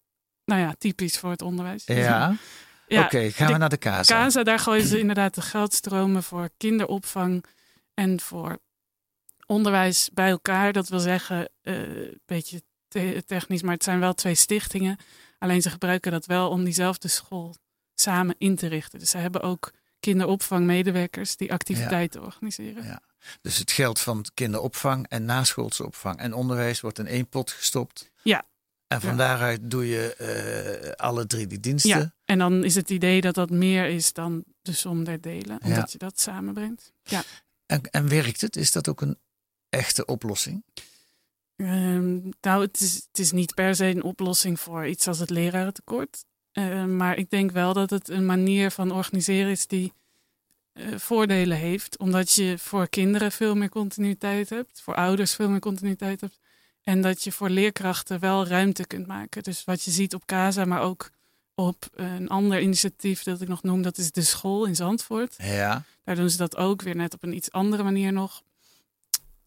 nou 0.45 0.61
ja, 0.61 0.73
typisch 0.77 1.17
voor 1.17 1.29
het 1.29 1.41
onderwijs. 1.41 1.83
Ja, 1.85 2.35
Ja, 2.87 3.03
oké. 3.03 3.31
gaan 3.31 3.51
we 3.51 3.57
naar 3.57 3.69
de 3.69 3.77
Casa. 3.77 4.13
Casa, 4.13 4.43
daar 4.43 4.59
gooien 4.59 4.87
ze 4.87 4.99
inderdaad 4.99 5.35
de 5.35 5.41
geldstromen 5.41 6.23
voor 6.23 6.49
kinderopvang 6.57 7.43
en 7.93 8.19
voor 8.19 8.57
onderwijs 9.45 10.09
bij 10.13 10.29
elkaar. 10.29 10.73
Dat 10.73 10.89
wil 10.89 10.99
zeggen, 10.99 11.49
eh, 11.61 11.75
een 11.75 12.21
beetje 12.25 12.61
te- 12.89 13.23
technisch, 13.25 13.61
maar 13.61 13.73
het 13.73 13.83
zijn 13.83 13.99
wel 13.99 14.13
twee 14.13 14.35
stichtingen. 14.35 14.97
Alleen 15.39 15.61
ze 15.61 15.69
gebruiken 15.69 16.11
dat 16.11 16.25
wel 16.25 16.49
om 16.49 16.63
diezelfde 16.63 17.07
school 17.07 17.55
samen 17.95 18.35
in 18.37 18.55
te 18.55 18.67
richten. 18.67 18.99
Dus 18.99 19.09
ze 19.09 19.17
hebben 19.17 19.41
ook 19.41 19.71
kinderopvangmedewerkers 19.99 21.35
die 21.35 21.51
activiteiten 21.53 22.23
organiseren. 22.23 22.83
Ja. 22.83 23.01
Dus 23.41 23.57
het 23.57 23.71
geld 23.71 23.99
van 23.99 24.25
kinderopvang 24.33 25.07
en 25.07 25.25
naschoolse 25.25 25.85
opvang 25.85 26.19
en 26.19 26.33
onderwijs 26.33 26.81
wordt 26.81 26.99
in 26.99 27.07
één 27.07 27.27
pot 27.27 27.51
gestopt. 27.51 28.11
Ja. 28.23 28.43
En 28.87 29.01
van 29.01 29.09
Ja. 29.09 29.15
daaruit 29.15 29.71
doe 29.71 29.87
je 29.87 30.15
eh, 30.15 30.91
alle 31.05 31.25
drie 31.27 31.47
die 31.47 31.59
diensten. 31.59 31.99
Ja, 31.99 32.13
en 32.25 32.37
dan 32.37 32.63
is 32.63 32.75
het 32.75 32.89
idee 32.89 33.21
dat 33.21 33.35
dat 33.35 33.49
meer 33.49 33.85
is 33.85 34.13
dan 34.13 34.43
de 34.61 34.73
som 34.73 35.03
der 35.03 35.21
delen, 35.21 35.59
omdat 35.61 35.77
Ja. 35.77 35.87
je 35.91 35.97
dat 35.97 36.19
samenbrengt. 36.19 36.91
Ja. 37.03 37.23
En, 37.65 37.81
en 37.91 38.09
werkt 38.09 38.41
het? 38.41 38.55
Is 38.55 38.71
dat 38.71 38.87
ook 38.89 39.01
een 39.01 39.17
echte 39.69 40.05
oplossing? 40.05 40.63
Ehm, 41.59 42.19
nou, 42.41 42.61
het 42.61 42.79
is, 42.79 42.95
het 42.95 43.19
is 43.19 43.31
niet 43.31 43.53
per 43.53 43.75
se 43.75 43.85
een 43.85 44.03
oplossing 44.03 44.59
voor 44.59 44.87
iets 44.87 45.07
als 45.07 45.19
het 45.19 45.29
lerarentekort. 45.29 46.25
Ehm, 46.51 46.95
maar 46.97 47.17
ik 47.17 47.29
denk 47.29 47.51
wel 47.51 47.73
dat 47.73 47.89
het 47.89 48.09
een 48.09 48.25
manier 48.25 48.71
van 48.71 48.91
organiseren 48.91 49.51
is 49.51 49.67
die 49.67 49.93
eh, 50.73 50.97
voordelen 50.97 51.57
heeft. 51.57 51.97
Omdat 51.97 52.31
je 52.31 52.57
voor 52.57 52.87
kinderen 52.87 53.31
veel 53.31 53.55
meer 53.55 53.69
continuïteit 53.69 54.49
hebt, 54.49 54.81
voor 54.81 54.95
ouders 54.95 55.35
veel 55.35 55.49
meer 55.49 55.59
continuïteit 55.59 56.21
hebt. 56.21 56.39
En 56.83 57.01
dat 57.01 57.23
je 57.23 57.31
voor 57.31 57.49
leerkrachten 57.49 58.19
wel 58.19 58.47
ruimte 58.47 58.87
kunt 58.87 59.07
maken. 59.07 59.43
Dus 59.43 59.63
wat 59.63 59.83
je 59.83 59.91
ziet 59.91 60.13
op 60.13 60.25
Casa, 60.25 60.65
maar 60.65 60.81
ook 60.81 61.09
op 61.55 61.89
een 61.93 62.27
ander 62.27 62.61
initiatief 62.61 63.23
dat 63.23 63.41
ik 63.41 63.47
nog 63.47 63.63
noem, 63.63 63.81
dat 63.81 63.97
is 63.97 64.11
de 64.11 64.21
school 64.21 64.65
in 64.65 64.75
Zandvoort. 64.75 65.35
Ja. 65.37 65.83
Daar 66.03 66.15
doen 66.15 66.29
ze 66.29 66.37
dat 66.37 66.57
ook 66.57 66.81
weer 66.81 66.95
net 66.95 67.13
op 67.13 67.23
een 67.23 67.35
iets 67.35 67.51
andere 67.51 67.83
manier 67.83 68.13
nog. 68.13 68.43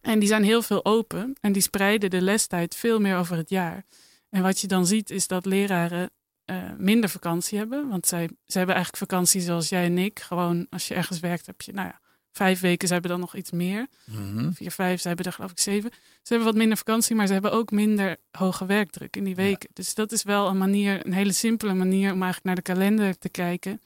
En 0.03 0.19
die 0.19 0.29
zijn 0.29 0.45
heel 0.45 0.63
veel 0.63 0.85
open 0.85 1.37
en 1.41 1.53
die 1.53 1.63
spreiden 1.63 2.11
de 2.11 2.23
lestijd 2.23 2.75
veel 2.75 3.01
meer 3.01 3.17
over 3.17 3.37
het 3.37 3.51
jaar. 3.51 3.85
En 4.31 4.43
wat 4.43 4.61
je 4.61 4.67
dan 4.67 4.87
ziet 4.87 5.11
is 5.11 5.27
dat 5.27 5.47
leraren 5.47 6.11
eh, 6.45 6.73
minder 6.77 7.11
vakantie 7.11 7.59
hebben. 7.59 7.89
Want 7.89 8.07
zij, 8.07 8.29
ze 8.47 8.59
hebben 8.59 8.75
eigenlijk 8.75 9.11
vakantie 9.11 9.41
zoals 9.41 9.69
jij 9.69 9.85
en 9.85 9.99
ik. 9.99 10.21
Gewoon 10.21 10.67
als 10.71 10.89
je 10.89 10.95
ergens 10.95 11.21
werkt 11.21 11.47
heb 11.47 11.61
je, 11.61 11.73
nou 11.73 11.87
ja, 11.87 12.01
vijf 12.33 12.61
weken. 12.61 12.87
Ze 12.87 12.93
hebben 12.93 13.11
dan 13.11 13.21
nog 13.21 13.37
iets 13.37 13.51
meer. 13.51 13.87
Mhm. 14.05 14.53
Vier, 14.53 14.71
vijf, 14.71 15.01
ze 15.01 15.09
hebben 15.09 15.27
er 15.27 15.33
geloof 15.33 15.51
ik 15.51 15.61
zeven. 15.61 15.91
Ze 15.93 16.33
hebben 16.33 16.47
wat 16.47 16.57
minder 16.57 16.77
vakantie, 16.77 17.17
maar 17.17 17.27
ze 17.27 17.33
hebben 17.33 17.53
ook 17.53 17.71
minder 17.71 18.17
hoge 18.31 18.67
werkdruk 18.67 19.17
in 19.17 19.25
die 19.25 19.35
weken. 19.35 19.71
Dus 19.73 19.95
dat 19.95 20.13
is 20.13 20.23
wel 20.23 20.49
een 20.49 20.59
manier, 20.59 21.07
een 21.07 21.13
hele 21.13 21.33
simpele 21.33 21.75
manier 21.75 22.13
om 22.13 22.23
eigenlijk 22.23 22.45
naar 22.45 22.55
de 22.55 22.63
kalender 22.63 23.19
te 23.19 23.29
kijken. 23.29 23.81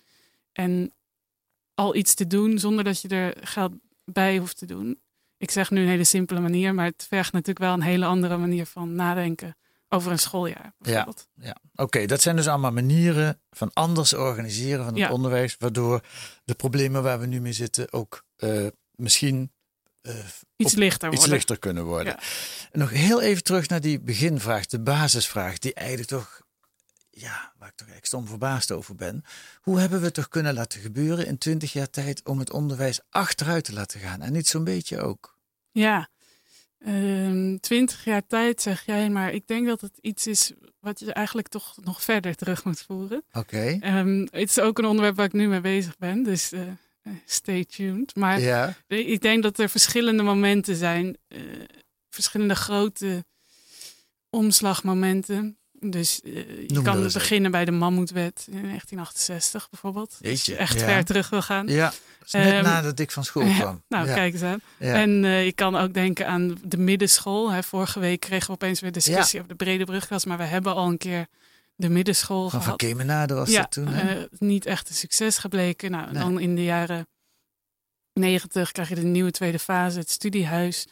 En 0.53 0.93
al 1.75 1.95
iets 1.95 2.15
te 2.15 2.27
doen 2.27 2.59
zonder 2.59 2.85
dat 2.85 3.01
je 3.01 3.09
er 3.09 3.37
geld 3.41 3.73
bij 4.05 4.39
hoeft 4.39 4.59
te 4.59 4.67
doen. 4.67 4.99
Ik 5.39 5.51
zeg 5.51 5.71
nu 5.71 5.81
een 5.83 5.89
hele 5.89 6.05
simpele 6.05 6.41
manier, 6.41 6.75
maar 6.75 6.85
het 6.85 7.07
vergt 7.09 7.33
natuurlijk 7.33 7.59
wel 7.59 7.73
een 7.73 7.83
hele 7.83 8.05
andere 8.05 8.37
manier 8.37 8.67
van 8.67 8.95
nadenken 8.95 9.57
over 9.89 10.13
een 10.13 10.19
schooljaar. 10.19 10.73
Bijvoorbeeld. 10.79 11.29
Ja, 11.35 11.57
oké. 11.75 12.07
dat 12.07 12.23
zijn 12.23 12.37
dus 12.37 12.49
allemaal 12.49 12.73
manieren 12.73 13.41
van 13.51 13.71
anders 13.73 14.15
organiseren 14.15 14.85
van 14.85 14.93
het 14.95 15.03
Ja. 15.03 15.11
onderwijs, 15.13 15.57
waardoor 15.59 16.01
de 16.45 16.55
problemen 16.55 17.03
waar 17.03 17.21
we 17.21 17.27
nu 17.27 17.41
mee 17.41 17.53
zitten 17.53 17.93
ook 17.93 18.25
eh, 18.37 18.67
misschien 18.95 19.53
eh, 20.03 20.15
Iets 20.57 20.73
op- 20.73 20.79
lichter 20.79 21.13
iets 21.13 21.27
lichter 21.27 21.59
kunnen 21.59 21.85
worden. 21.85 22.13
Ja. 22.13 22.21
En 22.73 22.79
nog 22.79 22.91
heel 22.91 23.21
even 23.23 23.43
terug 23.43 23.69
naar 23.69 23.81
die 23.81 24.01
beginvraag, 24.01 24.67
de 24.67 24.81
basisvraag, 24.81 25.59
die 25.59 25.75
eigenlijk 25.75 26.09
toch, 26.09 26.41
ja, 27.19 27.53
waar 27.59 27.69
ik 27.69 27.75
toch 27.75 27.89
eigenlijk 27.89 28.07
stom 28.07 28.27
verbaasd 28.27 28.73
over 28.73 28.95
ben. 28.95 29.25
Hoe 29.61 29.79
hebben 29.81 29.99
we 29.99 30.05
het 30.05 30.15
toch 30.15 30.29
kunnen 30.29 30.55
laten 30.55 30.81
gebeuren 30.81 31.27
in 31.27 31.39
twintig 31.39 31.73
jaar 31.73 31.91
tijd 31.91 32.25
om 32.25 32.39
het 32.39 32.53
onderwijs 32.53 33.01
achteruit 33.11 33.65
te 33.65 33.73
laten 33.73 34.01
gaan? 34.01 34.23
En 34.23 34.33
niet 34.33 34.47
zo'n 34.47 34.65
beetje 34.65 35.01
ook. 35.01 35.39
Ja, 35.71 36.09
Ehm, 36.79 37.57
twintig 37.61 38.05
jaar 38.05 38.27
tijd 38.27 38.63
zeg 38.63 38.85
jij, 38.87 39.11
maar 39.11 39.33
ik 39.33 39.47
denk 39.47 39.67
dat 39.67 39.81
het 39.81 39.99
iets 40.01 40.27
is 40.27 40.53
wat 40.81 40.99
je 41.01 41.13
eigenlijk 41.13 41.49
toch 41.49 41.77
nog 41.85 42.03
verder 42.03 42.35
terug 42.35 42.65
moet 42.65 42.81
voeren. 42.81 43.25
Oké. 43.33 43.77
Ehm, 43.81 44.21
het 44.21 44.49
is 44.51 44.59
ook 44.61 44.79
een 44.79 44.85
onderwerp 44.85 45.17
waar 45.17 45.27
ik 45.27 45.33
nu 45.33 45.49
mee 45.49 45.61
bezig 45.61 45.97
ben, 45.99 46.23
dus 46.23 46.53
eh, 46.53 46.61
eh, 47.03 47.13
stay 47.25 47.65
tuned. 47.65 48.17
Maar 48.17 48.41
Ja. 48.41 48.77
ik 48.87 49.21
denk 49.21 49.43
dat 49.43 49.59
er 49.59 49.69
verschillende 49.69 50.23
momenten 50.23 50.77
zijn, 50.77 51.17
eh, 51.29 51.41
verschillende 52.11 52.55
grote 52.55 53.25
omslagmomenten. 54.31 55.59
Dus 55.81 56.21
eh, 56.25 56.33
je 56.35 56.65
Noem 56.67 56.85
kan 56.85 57.03
beginnen 57.03 57.51
bij 57.51 57.65
de 57.65 57.71
Mammoetwet 57.71 58.45
in 58.51 58.63
1968 58.63 59.71
bijvoorbeeld. 59.71 60.11
Als 60.11 60.19
Jeetje, 60.21 60.53
je 60.53 60.59
echt 60.59 60.81
ja. 60.81 60.87
ver 60.87 61.05
terug 61.05 61.31
wil 61.31 61.43
gaan. 61.43 61.67
Ja, 61.67 61.93
dat 62.19 62.33
net 62.33 62.53
Ehm, 62.53 62.63
nadat 62.65 62.99
ik 62.99 63.11
van 63.11 63.25
school 63.25 63.45
ja, 63.47 63.59
kwam. 63.59 63.83
nou, 63.89 64.07
Ja. 64.07 64.15
kijk 64.15 64.33
eens 64.33 64.43
aan. 64.43 64.61
En 64.79 65.25
eh, 65.25 65.45
je 65.45 65.53
kan 65.53 65.77
ook 65.77 65.95
denken 65.95 66.27
aan 66.27 66.59
de 66.65 66.77
middenschool. 66.79 67.53
Hè. 67.53 67.63
Vorige 67.63 68.01
week 68.01 68.21
kregen 68.21 68.47
we 68.47 68.53
opeens 68.53 68.81
weer 68.81 68.93
discussie 68.93 69.39
over 69.41 69.51
de 69.51 69.65
brede 69.65 69.85
brugklas. 69.85 70.25
Maar 70.25 70.39
we 70.39 70.45
hebben 70.45 70.75
al 70.75 70.89
een 70.89 70.99
keer 70.99 71.27
de 71.75 71.89
middenschool 71.89 72.41
Van 72.43 72.51
Van 72.51 72.63
gehad. 72.63 72.79
Kemenade 72.79 73.35
was 73.35 73.53
dat 73.53 73.71
toen. 73.73 73.87
hè? 73.89 74.19
eh, 74.21 74.25
niet 74.39 74.67
echt 74.67 74.89
een 74.89 74.95
succes 74.95 75.39
gebleken. 75.39 75.91
Nou, 75.91 76.13
Nee. 76.13 76.23
dan 76.23 76.41
in 76.41 76.55
de 76.55 76.65
jaren 76.65 77.07
negentig 78.13 78.73
krijg 78.73 78.89
je 78.89 78.95
de 78.95 79.03
nieuwe 79.03 79.31
tweede 79.31 79.59
fase, 79.59 79.99
het 79.99 80.11
studiehuis. 80.11 80.87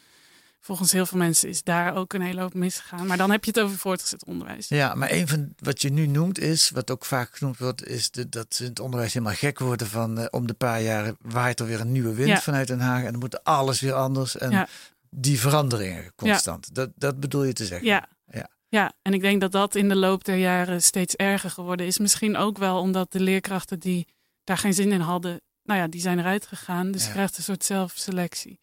Volgens 0.65 0.91
heel 0.91 1.05
veel 1.05 1.17
mensen 1.17 1.49
is 1.49 1.63
daar 1.63 1.95
ook 1.95 2.13
een 2.13 2.21
hele 2.21 2.41
hoop 2.41 2.53
misgegaan. 2.53 3.07
Maar 3.07 3.17
dan 3.17 3.31
heb 3.31 3.43
je 3.45 3.51
het 3.51 3.59
over 3.59 3.77
voortgezet 3.77 4.25
onderwijs. 4.25 4.67
Ja, 4.67 4.95
maar 4.95 5.11
een 5.11 5.27
van 5.27 5.53
wat 5.57 5.81
je 5.81 5.89
nu 5.89 6.07
noemt 6.07 6.39
is, 6.39 6.69
wat 6.69 6.91
ook 6.91 7.05
vaak 7.05 7.35
genoemd 7.37 7.57
wordt, 7.57 7.85
is 7.87 8.11
de, 8.11 8.29
dat 8.29 8.55
ze 8.55 8.63
in 8.63 8.69
het 8.69 8.79
onderwijs 8.79 9.13
helemaal 9.13 9.35
gek 9.35 9.59
worden 9.59 9.87
van 9.87 10.17
eh, 10.19 10.25
om 10.29 10.47
de 10.47 10.53
paar 10.53 10.81
jaar 10.81 11.13
waait 11.21 11.59
er 11.59 11.65
weer 11.65 11.79
een 11.79 11.91
nieuwe 11.91 12.13
wind 12.13 12.29
Ja. 12.29 12.41
vanuit 12.41 12.67
Den 12.67 12.79
Haag 12.79 13.03
en 13.03 13.11
dan 13.11 13.19
moet 13.19 13.43
alles 13.43 13.79
weer 13.81 13.93
anders 13.93 14.37
en 14.37 14.51
Ja. 14.51 14.67
die 15.09 15.39
veranderingen 15.39 16.11
constant. 16.15 16.75
Dat, 16.75 16.89
dat 16.95 17.19
bedoel 17.19 17.43
je 17.43 17.53
te 17.53 17.65
zeggen. 17.65 17.87
Ja. 17.87 18.07
Ja. 18.31 18.49
ja, 18.67 18.93
en 19.01 19.13
ik 19.13 19.21
denk 19.21 19.41
dat 19.41 19.51
dat 19.51 19.75
in 19.75 19.89
de 19.89 19.95
loop 19.95 20.23
der 20.23 20.37
jaren 20.37 20.81
steeds 20.83 21.15
erger 21.15 21.49
geworden 21.49 21.85
is. 21.85 21.97
Misschien 21.99 22.37
ook 22.37 22.57
wel 22.57 22.79
omdat 22.79 23.11
de 23.11 23.19
leerkrachten 23.19 23.79
die 23.79 24.07
daar 24.43 24.57
geen 24.57 24.73
zin 24.73 24.91
in 24.91 24.99
hadden, 24.99 25.41
nou 25.63 25.79
ja, 25.79 25.87
die 25.87 26.01
zijn 26.01 26.19
eruit 26.19 26.45
gegaan. 26.45 26.91
Dus 26.91 27.05
je 27.05 27.11
krijgt 27.11 27.37
een 27.37 27.43
soort 27.43 27.63
zelfselectie. 27.65 28.59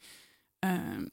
Ehm, 0.58 1.04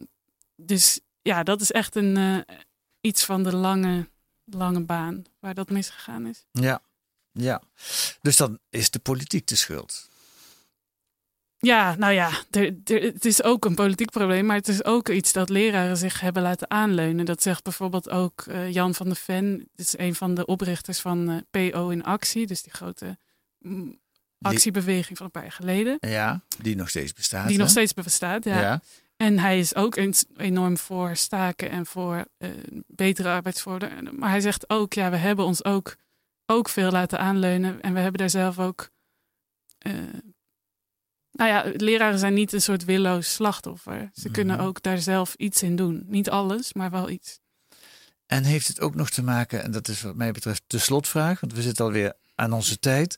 dus 0.59 0.99
ja, 1.21 1.43
dat 1.43 1.61
is 1.61 1.71
echt 1.71 1.95
een, 1.95 2.17
eh, 2.17 2.55
iets 3.01 3.25
van 3.25 3.43
de 3.43 3.55
lange, 3.55 4.09
lange 4.43 4.81
baan 4.85 5.23
waar 5.39 5.53
dat 5.53 5.69
misgegaan 5.69 6.25
is. 6.27 6.45
Ja. 6.51 6.81
ja. 7.31 7.61
Dus 8.21 8.37
dan 8.37 8.59
is 8.69 8.89
de 8.89 8.99
politiek 8.99 9.47
de 9.47 9.55
schuld. 9.55 10.07
Ja, 11.61 11.95
nou 11.95 12.13
ja, 12.13 12.29
er, 12.51 12.75
er- 12.83 13.01
het 13.01 13.25
is 13.25 13.43
ook 13.43 13.65
een 13.65 13.75
politiek 13.75 14.09
probleem, 14.11 14.45
maar 14.45 14.55
het 14.55 14.67
is 14.67 14.83
ook 14.83 15.09
iets 15.09 15.33
dat 15.33 15.49
leraren 15.49 15.97
zich 15.97 16.19
hebben 16.19 16.41
laten 16.43 16.69
aanleunen. 16.71 17.25
Dat 17.25 17.41
zegt 17.41 17.63
bijvoorbeeld 17.63 18.09
ook 18.09 18.41
eh, 18.41 18.71
Jan 18.73 18.95
van 18.95 19.09
de 19.09 19.15
Ven, 19.15 19.69
is 19.75 19.97
een 19.97 20.15
van 20.15 20.33
de 20.33 20.45
oprichters 20.45 20.99
van 20.99 21.29
eh, 21.51 21.69
PO 21.71 21.89
in 21.89 22.03
Actie, 22.03 22.47
dus 22.47 22.61
die 22.63 22.73
grote 22.73 23.17
mm, 23.59 23.99
actiebeweging 24.41 25.17
van 25.17 25.25
een 25.25 25.31
paar 25.31 25.43
jaar 25.43 25.51
geleden, 25.51 25.97
Ja, 25.99 26.41
die 26.61 26.75
nog 26.75 26.89
steeds 26.89 27.13
bestaat. 27.13 27.47
die 27.47 27.55
hè? 27.55 27.61
nog 27.61 27.69
steeds 27.71 27.93
bestaat. 27.93 28.43
Ja. 28.43 28.59
Ja. 28.61 28.81
En 29.21 29.39
hij 29.39 29.59
is 29.59 29.75
ook 29.75 29.97
enorm 30.37 30.77
voor 30.77 31.15
staken 31.15 31.69
en 31.69 31.85
voor 31.85 32.25
eh, 32.37 32.49
betere 32.87 33.29
arbeidsvoorwaarden. 33.29 34.15
Maar 34.19 34.29
hij 34.29 34.41
zegt 34.41 34.69
ook, 34.69 34.93
ja, 34.93 35.09
we 35.09 35.15
hebben 35.17 35.45
ons 35.45 35.63
ook, 35.65 35.95
ook 36.45 36.69
veel 36.69 36.91
laten 36.91 37.19
aanleunen. 37.19 37.81
En 37.81 37.93
we 37.93 37.99
hebben 37.99 38.19
daar 38.19 38.29
zelf 38.29 38.59
ook... 38.59 38.89
eh, 39.77 39.93
nou 41.31 41.49
ja, 41.49 41.71
leraren 41.75 42.19
zijn 42.19 42.33
niet 42.33 42.53
een 42.53 42.61
soort 42.61 42.85
willoos 42.85 43.33
slachtoffer. 43.33 44.09
Ze 44.13 44.29
kunnen 44.31 44.55
Mhm. 44.57 44.65
ook 44.65 44.81
daar 44.81 44.97
zelf 44.97 45.33
iets 45.35 45.63
in 45.63 45.75
doen. 45.75 46.03
Niet 46.07 46.29
alles, 46.29 46.73
maar 46.73 46.89
wel 46.91 47.09
iets. 47.09 47.39
En 48.25 48.43
heeft 48.43 48.67
het 48.67 48.79
ook 48.79 48.95
nog 48.95 49.09
te 49.09 49.23
maken, 49.23 49.63
en 49.63 49.71
dat 49.71 49.87
is 49.87 50.01
wat 50.01 50.15
mij 50.15 50.31
betreft 50.31 50.63
de 50.67 50.77
slotvraag, 50.77 51.39
want 51.39 51.53
we 51.53 51.61
zitten 51.61 51.85
alweer 51.85 52.13
aan 52.35 52.53
onze 52.53 52.79
tijd, 52.79 53.17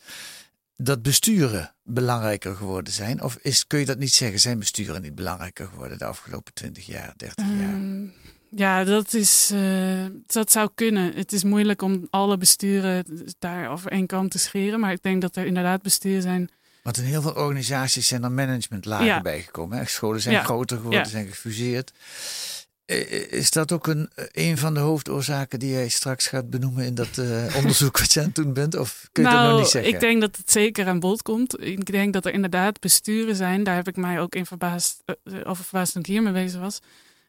dat 0.84 1.02
besturen 1.02 1.74
belangrijker 1.84 2.56
geworden 2.56 2.94
zijn? 2.94 3.22
Of 3.24 3.38
is, 3.42 3.68
kun 3.68 3.80
je 3.80 3.86
dat 3.86 3.98
niet 3.98 4.14
zeggen, 4.14 4.40
zijn 4.40 4.60
besturen 4.60 5.02
niet 5.02 5.16
belangrijker 5.16 5.68
geworden 5.68 5.98
de 5.98 6.06
afgelopen 6.06 6.54
20 6.54 6.86
jaar, 6.86 7.14
30 7.18 7.46
jaar? 7.46 7.74
Ehm, 7.74 8.06
ja, 8.50 8.84
dat, 8.84 9.14
is, 9.14 9.50
eh, 9.54 10.06
dat 10.28 10.52
zou 10.52 10.70
kunnen. 10.76 11.14
Het 11.16 11.32
is 11.32 11.44
moeilijk 11.44 11.82
om 11.82 12.08
alle 12.10 12.38
besturen 12.38 13.06
daar 13.40 13.70
over 13.70 13.92
één 13.92 14.08
kam 14.08 14.30
te 14.30 14.38
scheren. 14.40 14.80
Maar 14.80 14.92
ik 14.92 15.04
denk 15.04 15.22
dat 15.22 15.36
er 15.36 15.46
inderdaad 15.46 15.82
besturen 15.82 16.22
zijn 16.22 16.50
Want 16.84 16.98
in 16.98 17.04
heel 17.04 17.22
veel 17.22 17.34
organisaties 17.36 18.08
zijn 18.08 18.24
er 18.24 18.32
managementlagen 18.32 19.06
Ja. 19.06 19.22
bijgekomen. 19.22 19.78
Hè? 19.78 19.86
Scholen 19.86 20.22
zijn 20.22 20.36
Ja. 20.36 20.44
groter 20.44 20.78
geworden, 20.78 21.00
Ja. 21.00 21.08
zijn 21.10 21.28
gefuseerd. 21.28 21.92
Eh, 22.92 23.32
Is 23.32 23.52
dat 23.52 23.72
ook 23.72 23.88
een, 23.88 24.10
een 24.32 24.58
van 24.58 24.74
de 24.74 24.80
hoofdoorzaken 24.80 25.60
die 25.60 25.72
jij 25.72 25.90
straks 25.90 26.28
gaat 26.28 26.50
benoemen 26.50 26.86
in 26.86 26.96
dat 26.96 27.18
eh, 27.18 27.56
onderzoek 27.56 28.00
wat 28.00 28.14
je 28.14 28.20
aan 28.20 28.26
het 28.26 28.36
doen 28.36 28.54
bent? 28.54 28.76
Of 28.76 29.10
kun 29.12 29.24
je 29.24 29.30
nou, 29.30 29.42
dat 29.42 29.52
nog 29.52 29.62
niet 29.62 29.72
zeggen? 29.72 29.94
ik 29.94 30.00
denk 30.00 30.22
dat 30.22 30.38
het 30.38 30.52
zeker 30.52 30.88
aan 30.88 31.00
bod 31.00 31.22
komt. 31.22 31.64
Ik 31.64 31.92
denk 31.92 32.14
dat 32.14 32.26
er 32.26 32.34
inderdaad 32.34 32.80
besturen 32.80 33.36
zijn. 33.36 33.64
Daar 33.64 33.76
heb 33.76 33.88
ik 33.88 33.96
mij 33.96 34.20
ook 34.20 34.36
in 34.36 34.46
verbaasd, 34.46 35.04
eh, 35.06 35.14
over 35.44 35.64
verbaasd 35.64 35.94
toen 35.94 36.02
ik 36.02 36.08
hiermee 36.08 36.34
bezig 36.34 36.60
was. 36.60 36.80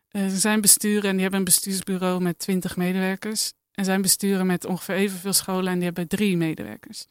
Eh, 0.09 0.23
er 0.23 0.31
zijn 0.31 0.61
besturen 0.61 1.05
en 1.05 1.13
die 1.13 1.21
hebben 1.21 1.39
een 1.39 1.45
bestuursbureau 1.45 2.23
met 2.23 2.39
20 2.39 2.77
medewerkers. 2.77 3.53
En 3.73 3.85
zijn 3.85 4.03
besturen 4.03 4.47
met 4.47 4.65
ongeveer 4.65 4.95
evenveel 4.95 5.33
scholen 5.33 5.73
en 5.73 5.75
die 5.75 5.85
hebben 5.85 6.09
drie 6.09 6.37
medewerkers. 6.37 7.07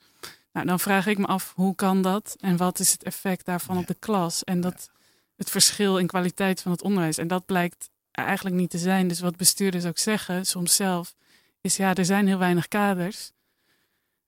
Nou, 0.53 0.65
dan 0.65 0.79
vraag 0.79 1.07
ik 1.07 1.17
me 1.17 1.25
af, 1.25 1.53
hoe 1.55 1.75
kan 1.75 2.01
dat? 2.01 2.35
En 2.39 2.57
wat 2.57 2.79
is 2.79 2.91
het 2.91 3.03
effect 3.03 3.45
daarvan 3.45 3.77
op 3.77 3.87
de 3.87 3.95
klas? 3.99 4.43
En 4.43 4.61
dat 4.61 4.89
het 5.35 5.49
verschil 5.49 5.97
in 5.97 6.07
kwaliteit 6.07 6.61
van 6.61 6.71
het 6.71 6.81
onderwijs. 6.81 7.17
En 7.17 7.27
dat 7.27 7.45
blijkt 7.45 7.89
eigenlijk 8.11 8.55
niet 8.55 8.69
te 8.69 8.77
zijn. 8.77 9.07
Dus 9.07 9.19
wat 9.19 9.35
bestuurders 9.35 9.85
ook 9.85 9.97
zeggen, 9.97 10.45
soms 10.45 10.75
zelf, 10.75 11.13
is 11.61 11.75
ja, 11.77 11.93
er 11.95 12.05
zijn 12.05 12.27
heel 12.27 12.37
weinig 12.37 12.67
kaders. 12.67 13.31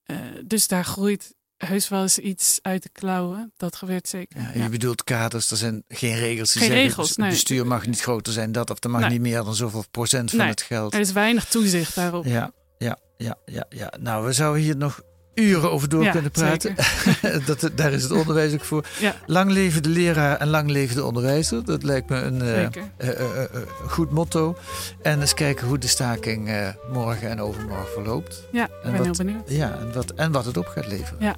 Eh, 0.04 0.18
dus 0.46 0.68
daar 0.68 0.86
groeit 0.86 1.34
heus 1.58 1.88
wel 1.90 2.02
eens 2.02 2.20
iets 2.20 2.60
uit 2.62 2.84
de 2.84 2.90
klauwen. 2.90 3.54
Dat 3.58 3.76
gebeurt 3.76 4.08
zeker. 4.08 4.42
Ja, 4.42 4.52
Ja. 4.54 4.64
je 4.64 4.70
bedoelt 4.70 5.04
kaders, 5.04 5.52
er 5.52 5.58
zijn 5.58 5.84
geen 5.88 6.16
regels 6.16 6.52
Geen 6.52 6.62
zeggen, 6.62 6.82
regels, 6.82 7.10
het 7.10 7.18
nee. 7.18 7.30
bestuur 7.30 7.68
mag 7.68 7.86
niet 7.88 8.02
groter 8.02 8.34
zijn 8.34 8.52
dat, 8.52 8.70
of 8.70 8.84
er 8.84 8.90
mag 8.90 9.02
Nee. 9.02 9.10
niet 9.10 9.22
meer 9.22 9.44
dan 9.44 9.56
zoveel 9.56 9.86
procent 9.92 10.30
van 10.30 10.40
Nee, 10.40 10.48
het 10.50 10.62
geld. 10.62 10.94
Er 10.94 11.00
is 11.00 11.12
weinig 11.12 11.46
toezicht 11.46 11.96
daarop. 11.96 12.26
Ja, 12.26 12.52
ja, 12.78 12.98
ja, 13.18 13.38
ja, 13.46 13.66
ja. 13.70 13.94
Nou, 14.00 14.26
we 14.26 14.34
zouden 14.34 14.62
hier 14.64 14.78
nog 14.78 15.02
uren 15.34 15.72
over 15.72 15.90
door 15.90 16.04
Ja, 16.04 16.12
kunnen 16.12 16.32
praten. 16.32 16.76
dat, 17.46 17.70
daar 17.76 17.92
is 17.94 18.04
het 18.04 18.12
onderwijs 18.12 18.54
ook 18.54 18.64
voor. 18.64 18.86
Ja. 19.00 19.16
Lang 19.26 19.52
leven 19.52 19.84
de 19.84 19.90
leraar 19.90 20.38
en 20.38 20.48
lang 20.48 20.70
leven 20.70 20.96
de 20.96 21.04
onderwijzer. 21.06 21.66
Dat 21.66 21.84
lijkt 21.84 22.10
me 22.10 22.18
een 22.22 22.42
eh, 22.42 22.64
eh, 22.64 22.74
eh, 22.98 23.44
goed 23.88 24.12
motto. 24.12 24.58
En 25.02 25.22
eens 25.22 25.34
kijken 25.34 25.68
hoe 25.68 25.78
de 25.78 25.88
staking 25.88 26.50
morgen 26.92 27.30
en 27.30 27.42
overmorgen 27.42 27.88
verloopt. 27.94 28.44
Ja, 28.52 28.64
ik 28.66 28.70
En 28.84 28.92
ben 28.92 28.94
heel 28.94 29.06
wat- 29.06 29.18
benieuwd. 29.18 29.50
Ja, 29.50 29.78
en 29.80 29.94
wat, 29.94 30.12
en 30.14 30.32
wat 30.32 30.46
het 30.46 30.58
op 30.58 30.68
gaat 30.68 30.88
leveren. 30.88 31.18
Ja. 31.20 31.36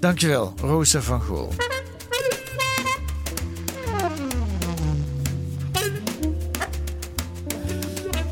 Dankjewel, 0.00 0.54
Rosa 0.60 1.00
van 1.00 1.20
Gool. 1.22 1.52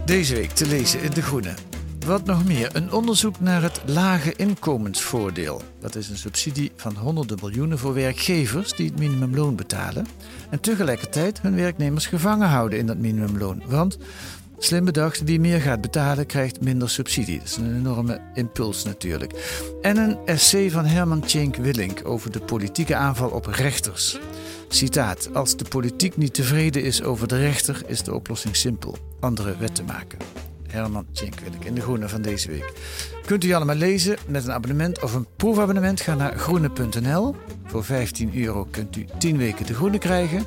Deze 0.05 0.35
week 0.35 0.51
te 0.51 0.67
lezen 0.67 1.01
in 1.03 1.11
De 1.11 1.23
Groene. 1.23 1.55
Wat 2.07 2.25
nog 2.25 2.45
meer? 2.45 2.71
Een 2.73 2.93
onderzoek 2.93 3.41
naar 3.41 3.63
het 3.63 3.83
lage 3.87 4.35
inkomensvoordeel. 4.37 5.63
Dat 5.81 5.95
is 5.95 6.09
een 6.09 6.17
subsidie 6.17 6.73
van 6.77 6.97
honderden 6.97 7.39
miljoenen 7.41 7.79
voor 7.79 7.95
werkgevers 7.95 8.73
die 8.73 8.87
het 8.87 8.99
minimumloon 8.99 9.57
betalen. 9.57 10.07
En 10.51 10.61
tegelijkertijd 10.61 11.41
hun 11.41 11.55
werknemers 11.55 12.07
gevangen 12.07 12.49
houden 12.49 12.79
in 12.79 12.87
dat 12.87 12.97
minimumloon. 12.97 13.63
Want 13.67 13.99
Slim 14.59 14.85
bedacht, 14.85 15.25
wie 15.25 15.41
meer 15.41 15.61
gaat 15.61 15.81
betalen 15.81 16.27
krijgt 16.27 16.61
minder 16.61 16.91
subsidie. 16.91 17.39
Dat 17.39 17.47
is 17.47 17.57
een 17.57 17.77
enorme 17.77 18.21
impuls 18.35 18.85
natuurlijk. 18.85 19.33
En 19.83 19.97
een 19.97 20.19
essay 20.25 20.71
van 20.71 20.85
Herman 20.85 21.21
Tjenk 21.21 21.57
Willink 21.57 22.01
over 22.05 22.33
de 22.33 22.41
politieke 22.41 22.95
aanval 22.95 23.29
op 23.29 23.47
rechters. 23.47 24.19
Citaat: 24.69 25.35
Als 25.35 25.57
de 25.57 25.65
politiek 25.69 26.17
niet 26.17 26.35
tevreden 26.35 26.85
is 26.85 27.03
over 27.03 27.29
de 27.29 27.39
rechter, 27.39 27.83
is 27.87 28.03
de 28.03 28.15
oplossing 28.15 28.57
simpel: 28.57 28.97
andere 29.21 29.57
wetten 29.57 29.85
maken. 29.85 30.19
Herman 30.73 31.07
Tjenk 31.13 31.41
Willink 31.41 31.65
in 31.65 31.75
de 31.75 31.81
Groene 31.81 32.09
van 32.09 32.23
deze 32.23 32.49
week. 32.49 32.73
Kunt 33.27 33.45
u 33.45 33.53
allemaal 33.53 33.75
lezen 33.75 34.17
met 34.27 34.45
een 34.45 34.53
abonnement 34.53 35.03
of 35.03 35.15
een 35.15 35.27
proefabonnement? 35.37 36.01
Ga 36.01 36.15
naar 36.15 36.39
groene.nl. 36.39 37.37
Voor 37.65 37.85
15 37.85 38.31
euro 38.35 38.67
kunt 38.71 38.97
u 38.97 39.07
10 39.19 39.37
weken 39.37 39.67
de 39.67 39.75
Groene 39.75 39.99
krijgen. 39.99 40.45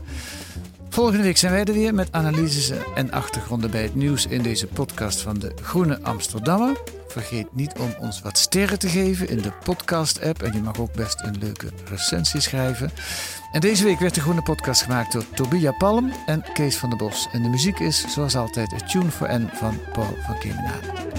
Volgende 0.89 1.23
week 1.23 1.37
zijn 1.37 1.51
wij 1.51 1.63
er 1.63 1.73
weer 1.73 1.93
met 1.93 2.07
analyses 2.11 2.71
en 2.95 3.11
achtergronden 3.11 3.71
bij 3.71 3.83
het 3.83 3.95
nieuws 3.95 4.25
in 4.25 4.41
deze 4.41 4.67
podcast 4.67 5.21
van 5.21 5.39
de 5.39 5.51
Groene 5.61 6.01
Amsterdammer. 6.01 6.77
Vergeet 7.15 7.55
niet 7.55 7.73
om 7.79 7.95
ons 7.99 8.21
wat 8.21 8.37
sterren 8.37 8.79
te 8.79 8.89
geven 8.89 9.29
in 9.29 9.37
de 9.37 9.51
podcast-app 9.63 10.41
en 10.41 10.53
je 10.53 10.59
mag 10.59 10.79
ook 10.79 10.93
best 10.93 11.21
een 11.21 11.37
leuke 11.37 11.69
recensie 11.85 12.39
schrijven. 12.41 12.91
En 13.51 13.61
deze 13.61 13.83
week 13.83 13.99
werd 13.99 14.15
de 14.15 14.21
Groene 14.21 14.41
Podcast 14.41 14.81
gemaakt 14.81 15.11
door 15.11 15.29
Tobia 15.33 15.71
Palm 15.71 16.11
en 16.25 16.43
Kees 16.53 16.77
van 16.77 16.89
der 16.89 16.97
Bos. 16.97 17.27
En 17.31 17.43
de 17.43 17.49
muziek 17.49 17.79
is, 17.79 18.05
zoals 18.13 18.35
altijd, 18.35 18.71
het 18.71 18.89
Tune 18.89 19.11
for 19.11 19.39
N 19.39 19.49
van 19.53 19.79
Paul 19.93 20.17
van 20.25 20.39
Kemenade. 20.39 21.14